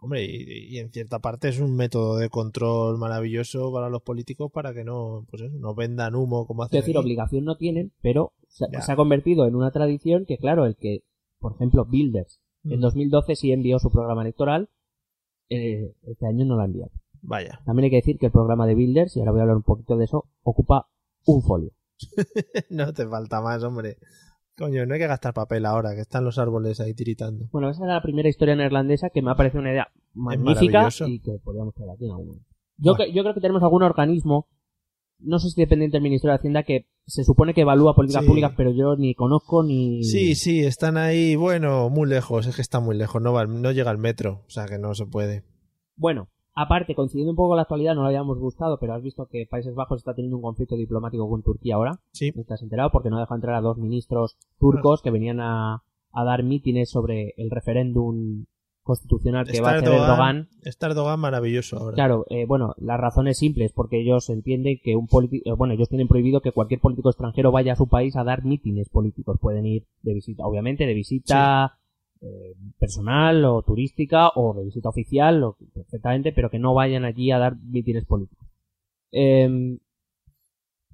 [0.00, 4.50] Hombre, y, y en cierta parte es un método de control maravilloso para los políticos
[4.52, 7.04] para que no, pues eso, no vendan humo como hacen Es decir, aquí.
[7.04, 11.02] obligación no tienen, pero se, ha convertido en una tradición que, claro, el que,
[11.40, 12.82] por ejemplo, Builders en Mm.
[12.82, 14.68] 2012 sí envió su programa electoral,
[15.48, 16.90] eh, este año no lo ha enviado.
[17.22, 17.60] Vaya.
[17.64, 19.62] También hay que decir que el programa de Builders, y ahora voy a hablar un
[19.62, 20.88] poquito de eso, ocupa
[21.24, 21.72] un folio.
[22.70, 23.96] no te falta más, hombre.
[24.58, 27.46] Coño, no hay que gastar papel ahora, que están los árboles ahí tiritando.
[27.52, 31.20] Bueno, esa era la primera historia neerlandesa que me ha parecido una idea magnífica y
[31.20, 32.44] que podríamos traer aquí en algún.
[32.76, 32.96] Yo, Bueno.
[33.04, 34.48] que- yo creo que tenemos algún organismo,
[35.20, 38.28] no sé si dependiente del Ministerio de Hacienda, que se supone que evalúa políticas Sí.
[38.28, 40.02] públicas, pero yo ni conozco ni...
[40.04, 43.72] Sí, sí, están ahí, bueno, muy lejos, es que está muy lejos, no, va, no
[43.72, 45.44] llega al metro, o sea que no se puede.
[45.96, 46.28] Bueno,
[46.58, 49.46] aparte, coincidiendo un poco con la actualidad, no lo habíamos gustado, pero has visto que
[49.48, 52.00] Países Bajos está teniendo un conflicto diplomático con Turquía ahora.
[52.12, 52.90] Sí, ¿No estás enterado?
[52.90, 57.34] Porque no dejó entrar a dos ministros turcos que venían a, a dar mítines sobre
[57.36, 58.44] el referéndum
[58.82, 60.48] constitucional que va a hacer Erdogan.
[60.62, 61.94] está Erdogan maravilloso ahora.
[61.94, 65.74] Claro, eh, bueno, la razón es simple, es porque ellos entienden que un político, bueno,
[65.74, 69.38] ellos tienen prohibido que cualquier político extranjero vaya a su país a dar mítines políticos.
[69.40, 71.78] Pueden ir de visita, obviamente, de visita
[72.20, 77.30] eh, personal o turística o de visita oficial, o, perfectamente, pero que no vayan allí
[77.30, 78.46] a dar mítines políticos.
[79.12, 79.78] Eh,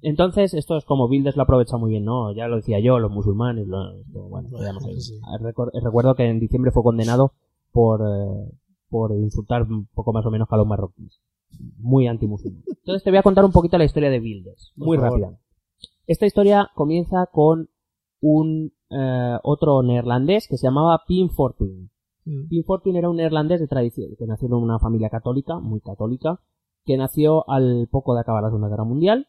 [0.01, 2.31] entonces, esto es como Bildes lo aprovecha muy bien, ¿no?
[2.33, 4.99] Ya lo decía yo, los musulmanes, lo- esto, bueno, Bueno, ya no sé.
[4.99, 5.19] sí.
[5.41, 7.31] Recor- Recuerdo que en diciembre fue condenado
[7.71, 8.51] por, eh,
[8.89, 11.19] por insultar un poco más o menos a los marroquíes.
[11.79, 12.63] Muy antimusulmán.
[12.67, 15.39] Entonces te voy a contar un poquito la historia de Bildes, muy rápida.
[16.05, 17.69] Esta historia comienza con
[18.21, 21.89] un eh, otro neerlandés que se llamaba Pim Fortuyn.
[22.25, 22.47] Mm.
[22.49, 26.39] Pim Fortuyn era un neerlandés de tradición, que nació en una familia católica, muy católica,
[26.85, 29.27] que nació al poco de acabar la Segunda Guerra Mundial,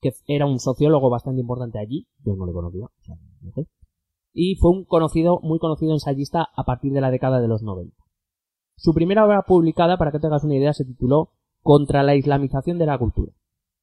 [0.00, 3.68] que era un sociólogo bastante importante allí, yo no le conocía, o sea, no sé,
[4.32, 7.94] y fue un conocido, muy conocido ensayista a partir de la década de los 90.
[8.76, 11.32] Su primera obra publicada, para que te hagas una idea, se tituló
[11.62, 13.32] Contra la islamización de la cultura.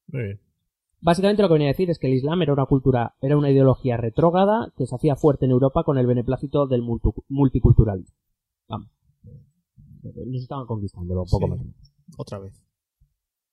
[0.07, 0.39] Muy bien.
[0.99, 3.51] Básicamente lo que venía a decir es que el Islam era una cultura, era una
[3.51, 6.81] ideología retrógrada que se hacía fuerte en Europa con el beneplácito del
[7.29, 8.15] multiculturalismo.
[8.67, 8.89] Vamos.
[10.03, 11.51] Nos estaban conquistando un poco Sí.
[11.51, 11.59] más.
[12.17, 12.53] Otra vez.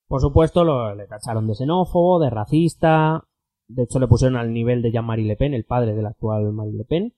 [0.07, 3.25] Por supuesto, lo, le tacharon de xenófobo, de racista.
[3.69, 6.75] De hecho, le pusieron al nivel de Jean-Marie Le Pen, el padre del actual Marie
[6.75, 7.15] Le Pen.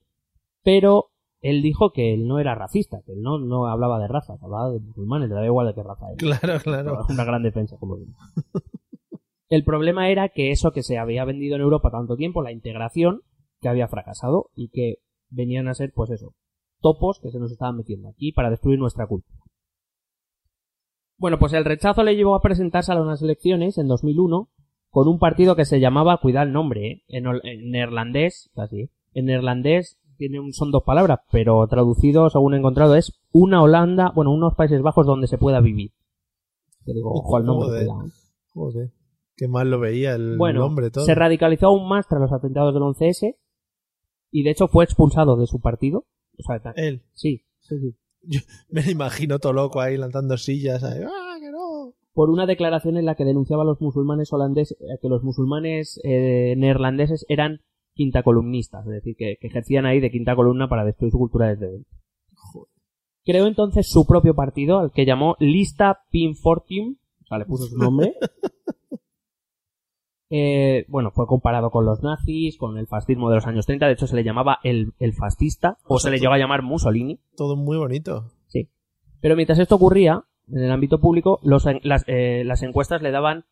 [0.63, 1.11] Pero
[1.41, 4.71] él dijo que él no era racista, que él no, no hablaba de razas, hablaba
[4.71, 6.15] de musulmanes, le da igual de qué raza era.
[6.17, 7.05] Claro, claro.
[7.09, 8.11] Una gran defensa, como digo.
[9.49, 13.21] El problema era que eso que se había vendido en Europa tanto tiempo, la integración,
[13.61, 14.95] que había fracasado y que
[15.29, 16.33] venían a ser, pues eso,
[16.81, 19.39] topos que se nos estaban metiendo aquí para destruir nuestra cultura.
[21.17, 24.49] Bueno, pues el rechazo le llevó a presentarse a unas elecciones en 2001
[24.89, 27.03] con un partido que se llamaba, cuidado el nombre, ¿eh?
[27.07, 27.25] en,
[27.71, 33.19] neerlandés, casi, en neerlandés tiene un, son dos palabras, pero traducido, según he encontrado, es
[33.31, 35.91] una Holanda, bueno, unos Países Bajos donde se pueda vivir.
[36.85, 37.85] Te digo, ojo al nombre, Joder.
[37.85, 38.11] cuidado.
[38.53, 38.96] Joder.
[39.37, 41.05] Qué mal lo veía el Bueno, nombre todo.
[41.05, 43.35] se radicalizó aún más tras los atentados del 11S
[44.31, 46.05] y de hecho fue expulsado de su partido.
[46.39, 47.03] O sea, Él.
[47.13, 47.95] sí, sí, sí.
[48.69, 50.83] Me lo imagino todo loco ahí lanzando sillas.
[50.83, 51.93] ahí, ¡Ah, que no!
[52.13, 56.01] Por una declaración en la que denunciaba a los musulmanes holandeses, eh, que los musulmanes
[56.03, 57.61] eh, neerlandeses eran
[57.93, 61.47] quinta columnistas, es decir, que, que ejercían ahí de quinta columna para destruir su cultura
[61.49, 61.91] desde dentro.
[63.23, 67.77] Creó entonces su propio partido, al que llamó Lista Pinfortium, o sea, le puso su
[67.77, 68.13] nombre.
[70.29, 73.93] Eh, bueno, fue comparado con los nazis, con el fascismo de los años 30, de
[73.93, 77.19] hecho se le llamaba el, el fascista, o se le llegó a llamar Mussolini.
[77.37, 78.25] Todo muy bonito.
[78.47, 78.69] Sí.
[79.21, 83.45] Pero mientras esto ocurría, en el ámbito público, los, las, eh, las encuestas le daban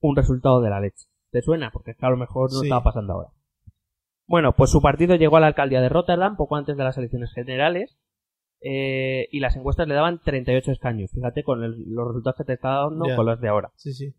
[0.00, 1.06] un resultado de la leche.
[1.30, 1.70] ¿Te suena?
[1.70, 2.66] Porque es que a lo mejor no Sí.
[2.66, 3.28] estaba pasando ahora.
[4.26, 7.32] Bueno, pues su partido llegó a la alcaldía de Rotterdam poco antes de las elecciones
[7.34, 7.98] generales
[8.62, 11.10] eh, y las encuestas le daban 38 escaños.
[11.12, 13.16] Fíjate con el- los resultados que te está dando Ya.
[13.16, 13.70] con los de ahora.
[13.76, 14.14] Sí, sí.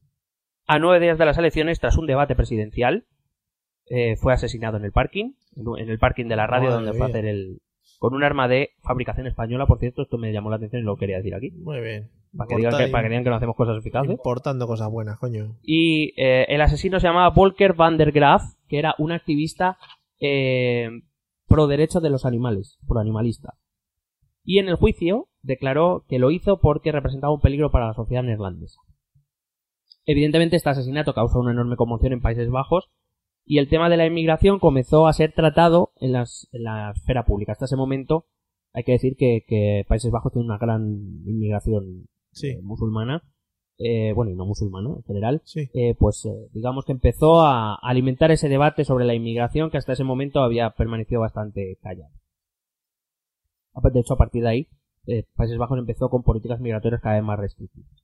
[0.65, 3.05] A nueve días de las elecciones, tras un debate presidencial,
[3.87, 7.07] eh, fue asesinado en el parking, en el parking de la radio Madre donde fue
[7.07, 7.59] a hacer el...
[7.99, 10.95] con un arma de fabricación española, por cierto, esto me llamó la atención y lo
[10.95, 11.51] quería decir aquí.
[11.51, 12.09] Muy bien.
[12.35, 14.11] Para que, digan que, para que digan que no hacemos cosas eficaces.
[14.11, 15.57] Importando cosas buenas, coño.
[15.61, 19.77] Y eh, el asesino se llamaba Volker van der Graaf, que era un activista
[20.19, 20.89] eh,
[21.47, 23.53] pro derechos de los animales, pro animalista.
[24.43, 28.23] Y en el juicio declaró que lo hizo porque representaba un peligro para la sociedad
[28.23, 28.79] neerlandesa.
[30.05, 32.89] Evidentemente este asesinato causó una enorme conmoción en Países Bajos
[33.45, 37.25] y el tema de la inmigración comenzó a ser tratado en, las- en la esfera
[37.25, 37.51] pública.
[37.53, 38.25] Hasta ese momento
[38.73, 40.81] hay que decir que, que Países Bajos tiene una gran
[41.25, 43.21] inmigración Sí, eh, musulmana,
[43.77, 45.69] eh, bueno, y no musulmana en general, sí.
[45.73, 49.93] eh, pues eh, digamos que empezó a alimentar ese debate sobre la inmigración que hasta
[49.93, 52.11] ese momento había permanecido bastante callado.
[53.91, 54.67] De hecho, a partir de ahí,
[55.35, 58.02] Países Bajos empezó con políticas migratorias cada vez más restrictivas.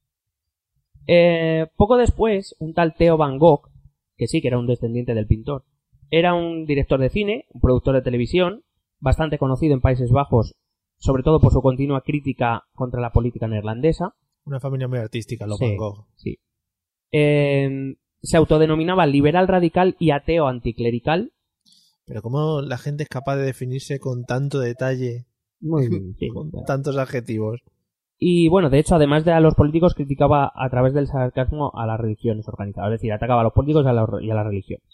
[1.07, 3.69] Eh, poco después, un tal Theo Van Gogh,
[4.15, 5.65] que sí que era un descendiente del pintor,
[6.11, 8.63] era un director de cine, un productor de televisión,
[8.99, 10.55] bastante conocido en Países Bajos,
[10.97, 15.57] sobre todo por su continua crítica contra la política neerlandesa, Una familia muy artística, los
[15.57, 15.65] Sí.
[15.65, 16.07] Van Gogh.
[16.15, 16.39] Sí.
[17.11, 21.33] Eh, se autodenominaba liberal radical y ateo anticlerical.
[22.05, 25.25] Pero cómo la gente es capaz de definirse con tanto detalle,
[25.59, 26.29] Muy bien, sí.
[26.29, 27.61] con tantos adjetivos.
[28.21, 31.87] Y bueno, de hecho, además de a los políticos, criticaba a través del sarcasmo a
[31.87, 32.89] las religiones organizadas.
[32.91, 34.85] Es decir, atacaba a los políticos y a, los- y a las religiones.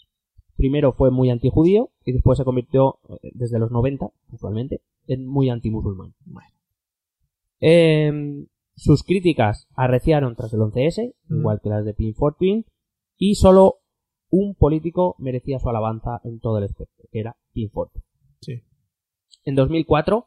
[0.56, 5.50] Primero fue muy antijudío y después se convirtió, eh, desde los 90, casualmente, en muy
[5.50, 6.14] antimusulmán.
[7.60, 11.38] Eh, sus críticas arreciaron tras el 11S, Mm.
[11.40, 12.64] igual que las de Pin for Pin,
[13.18, 13.76] y solo
[14.30, 18.04] un político merecía su alabanza en todo el espectro, que era Pin Fortuyn.
[18.40, 18.62] Sí.
[19.44, 20.26] En 2004,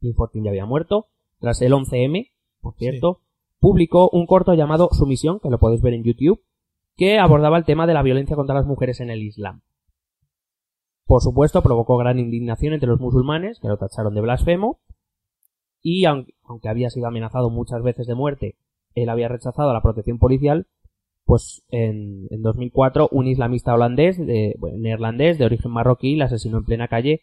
[0.00, 1.06] Pin Fortuyn ya había muerto,
[1.40, 2.30] tras el 11M,
[2.60, 3.20] por cierto,
[3.58, 6.42] publicó un corto llamado Sumisión, que lo podéis ver en YouTube,
[6.96, 9.62] que abordaba el tema de la violencia contra las mujeres en el Islam.
[11.06, 14.80] Por supuesto, provocó gran indignación entre los musulmanes, que lo tacharon de blasfemo,
[15.82, 18.56] y aunque, aunque había sido amenazado muchas veces de muerte,
[18.94, 20.66] él había rechazado la protección policial,
[21.24, 26.58] pues en, en 2004 un islamista holandés, de, bueno, neerlandés, de origen marroquí, le asesinó
[26.58, 27.22] en plena calle.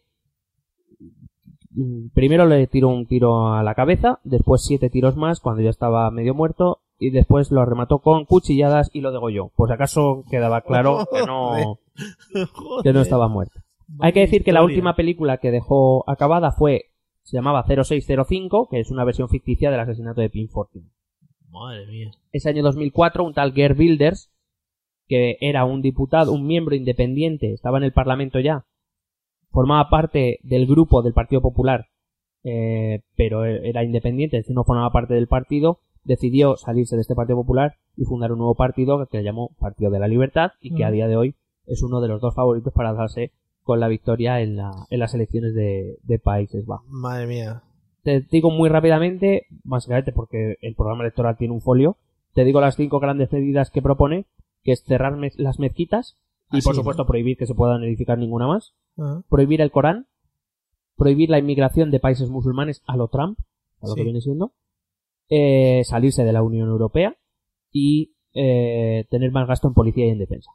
[1.78, 5.70] Mm, Primero le tiró un tiro a la cabeza, después siete tiros más cuando ya
[5.70, 9.52] estaba medio muerto, y después lo remató con cuchilladas y lo degolló.
[9.56, 11.80] Pues acaso quedaba claro que no,
[12.84, 13.62] que no estaba muerto.
[14.00, 16.86] Hay que decir que la última película que dejó acabada fue,
[17.22, 20.88] se llamaba 0605, que es una versión ficticia del asesinato de Pin Fortune.
[21.50, 22.12] Madre mía.
[22.32, 24.32] Ese año 2004, un tal Gerd Wilders,
[25.08, 28.66] que era un diputado, un miembro independiente, estaba en el Parlamento ya,
[29.52, 31.88] formaba parte del grupo del Partido Popular,
[32.44, 37.16] eh, pero era independiente, es decir, no formaba parte del partido, decidió salirse de este
[37.16, 40.74] Partido Popular y fundar un nuevo partido que le llamó Partido de la Libertad y
[40.76, 40.94] que a Mm.
[40.94, 41.36] día de hoy
[41.66, 43.32] es uno de los dos favoritos para darse
[43.64, 46.88] con la victoria en, la- en las elecciones de, de Países Bajos.
[46.90, 47.62] Madre mía.
[48.04, 51.98] Te digo muy rápidamente, básicamente porque el programa electoral tiene un folio,
[52.34, 54.26] te digo las cinco grandes medidas que propone,
[54.64, 56.16] que es cerrar mez- las mezquitas
[56.52, 56.82] y Así, por ¿no?
[56.82, 60.08] supuesto prohibir que se puedan edificar ninguna más, Ah, prohibir el Corán,
[60.96, 63.38] prohibir la inmigración de países musulmanes a lo Trump,
[63.82, 63.98] a lo Sí.
[64.00, 64.54] que viene siendo,
[65.30, 67.16] eh, salirse de la Unión Europea
[67.72, 70.52] y eh, tener más gasto en policía y en defensa.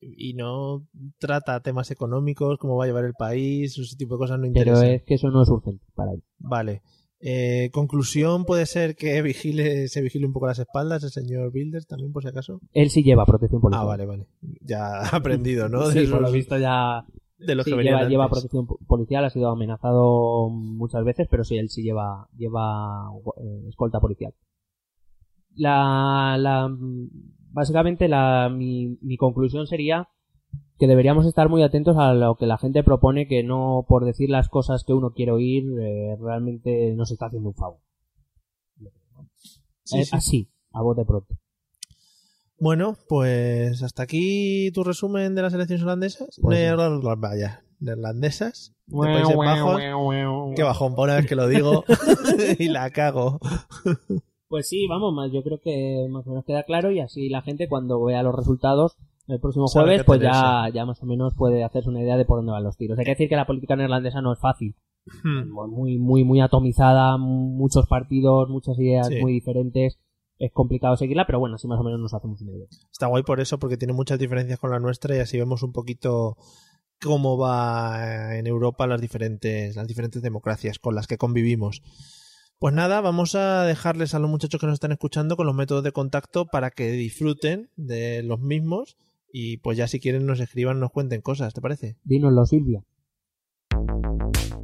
[0.00, 0.86] Y no
[1.18, 4.58] trata temas económicos, cómo va a llevar el país, ese tipo de cosas no Pero
[4.72, 4.86] interesan.
[4.88, 6.22] es que eso no es urgente para él.
[6.38, 6.82] Vale.
[7.22, 11.86] Eh, conclusión puede ser que vigile, se vigile un poco las espaldas el señor Builders
[11.86, 12.60] también, por si acaso.
[12.72, 13.82] Él sí lleva protección policial.
[13.84, 14.26] Ah, vale, vale.
[14.62, 15.86] Ya ha aprendido, ¿no?
[15.90, 17.04] Sí, de, por lo esos- visto ya
[17.38, 21.44] de los sí, que lleva, lleva protección po- policial, ha sido amenazado muchas veces, pero
[21.44, 24.32] sí, él sí lleva, lleva eh, escolta policial.
[25.56, 26.68] La, la,
[27.52, 30.08] básicamente la, mi, mi conclusión sería
[30.80, 34.30] que deberíamos estar muy atentos a lo que la gente propone, que no por decir
[34.30, 37.80] las cosas que uno quiere oír, eh, realmente nos está haciendo un favor.
[39.84, 40.10] Sí, Eh, sí.
[40.10, 41.34] Así, a bote pronto.
[42.58, 46.40] Bueno, pues hasta aquí tu resumen de las elecciones holandesas.
[46.40, 46.74] Pues
[47.18, 48.74] vaya, neerlandesas.
[48.86, 49.82] De Países Bajos.
[50.56, 51.84] Qué bajón, por una vez que lo digo
[52.58, 53.38] y la cago.
[54.48, 57.42] Pues sí, vamos, más yo creo que más o menos queda claro y así la
[57.42, 58.96] gente cuando vea los resultados
[59.30, 62.38] el próximo jueves pues ya, ya más o menos puede hacerse una idea de por
[62.38, 62.98] dónde van los tiros.
[62.98, 64.74] Hay que decir que la política neerlandesa no es fácil,
[65.24, 65.50] Hmm.
[65.70, 69.16] muy muy muy atomizada, muchos partidos, muchas ideas Sí.
[69.20, 69.98] muy diferentes,
[70.38, 72.66] es complicado seguirla, pero bueno, así más o menos nos hacemos una idea.
[72.92, 75.72] Está guay por eso, porque tiene muchas diferencias con la nuestra y así vemos un
[75.72, 76.36] poquito
[77.02, 81.82] cómo va en Europa las diferentes, las diferentes democracias con las que convivimos.
[82.58, 85.82] Pues nada, vamos a dejarles a los muchachos que nos están escuchando con los métodos
[85.82, 88.98] de contacto para que disfruten de los mismos
[89.32, 91.96] y pues ya si quieren nos escriban, nos cuenten cosas, ¿te parece?
[92.04, 92.82] Dínoslo, Silvia.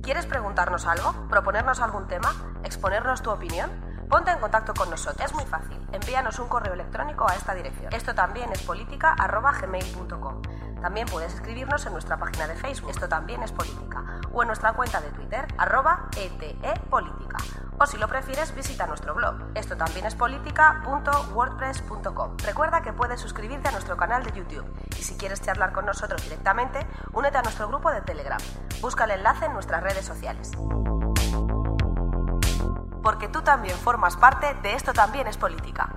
[0.03, 1.29] ¿Quieres preguntarnos algo?
[1.29, 2.61] ¿Proponernos algún tema?
[2.64, 3.71] ¿Exponernos tu opinión?
[4.09, 5.29] Ponte en contacto con nosotros.
[5.29, 5.77] Es muy fácil.
[5.93, 7.93] Envíanos un correo electrónico a esta dirección.
[7.93, 10.43] Esto también es política.gmail.com.
[10.81, 12.91] También puedes escribirnos en nuestra página de Facebook.
[12.91, 14.21] Esto también es política.
[14.33, 17.39] O en nuestra cuenta de Twitter, arroba etepolítica.
[17.79, 19.35] O si lo prefieres, visita nuestro blog.
[19.55, 22.39] Esto también es política.wordpress.com.
[22.39, 24.64] Recuerda que puedes suscribirte a nuestro canal de YouTube.
[24.99, 26.79] Y si quieres charlar con nosotros directamente,
[27.12, 28.41] únete a nuestro grupo de Telegram.
[28.81, 30.53] Busca el enlace en nuestras redes sociales.
[33.03, 35.95] Porque tú también formas parte de Esto también es política.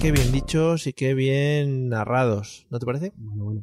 [0.00, 3.12] Qué bien dichos y qué bien narrados, ¿no te parece?
[3.16, 3.62] Bueno, bueno,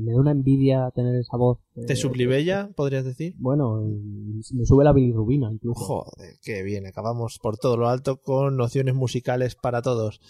[0.00, 1.58] me- da una envidia tener esa voz.
[1.86, 3.34] ¿Te eh, sublibella, podrías decir?
[3.38, 5.80] Bueno, me sube la bilirrubina incluso.
[5.80, 10.20] Joder, qué bien, acabamos por todo lo alto con nociones musicales para todos.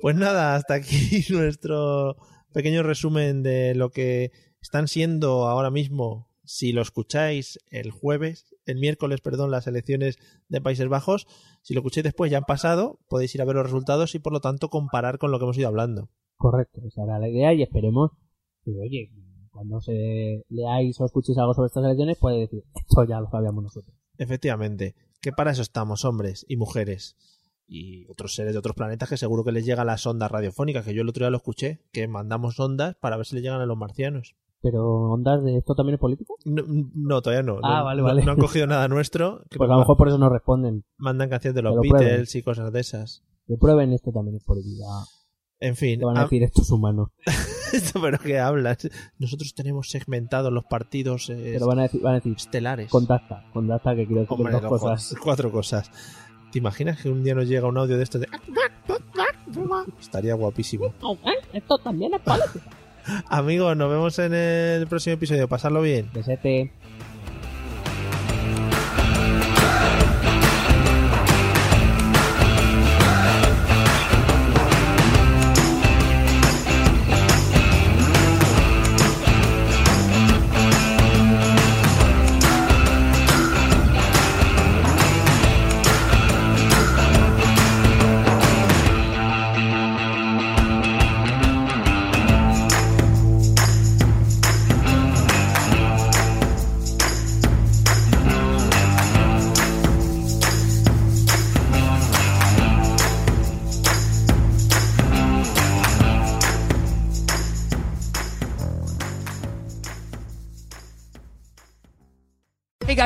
[0.00, 0.88] Pues nada, hasta aquí
[1.30, 2.16] nuestro
[2.52, 8.78] pequeño resumen de lo que están siendo ahora mismo, si lo escucháis el jueves, el
[8.78, 10.16] miércoles, perdón, las elecciones
[10.48, 11.26] de Países Bajos.
[11.62, 14.32] Si lo escucháis después ya han pasado, podéis ir a ver los resultados y por
[14.32, 16.08] lo tanto comparar con lo que hemos ido hablando.
[16.36, 18.12] Correcto, esa era la idea y esperemos
[18.72, 19.10] que, oye,
[19.50, 23.62] cuando se leáis o escuchéis algo sobre estas elecciones, puede decir, esto ya lo sabíamos
[23.64, 23.94] nosotros.
[24.18, 27.16] Efectivamente, que para eso estamos, hombres y mujeres.
[27.70, 30.94] Y otros seres de otros planetas que seguro que les llegan las ondas radiofónicas, que
[30.94, 33.66] yo el otro día lo escuché, que mandamos ondas para ver si le llegan a
[33.66, 34.36] los marcianos.
[34.62, 36.36] Pero, ¿ondas de esto también es político?
[36.44, 37.58] No, no, todavía no.
[37.62, 38.24] Ah, no, vale, no- vale.
[38.24, 39.42] no han cogido nada nuestro.
[39.50, 40.84] que Pues a lo mejor por eso nos responden.
[40.96, 42.26] mandan canciones de los Beatles prueben.
[42.34, 43.22] y cosas de esas.
[43.46, 44.84] Que prueben esto también es política.
[45.60, 47.08] En fin, Te van a decir estos humanos.
[48.00, 48.88] pero ¿qué hablas?
[49.18, 52.90] Nosotros tenemos segmentados los partidos eh, Pero van a decir, van a decir estelares.
[52.90, 55.14] contacta, contacta que quiero decir Hombre, dos no cosas.
[55.20, 55.90] cuatro cosas.
[56.52, 58.28] ¿Te imaginas que un día nos llega un audio de esto de...
[60.00, 60.94] Estaría guapísimo.
[61.52, 62.70] Esto también es política.
[63.28, 65.48] Amigos, nos vemos en el próximo episodio.
[65.48, 66.10] Pasarlo bien.
[66.12, 66.72] Besete.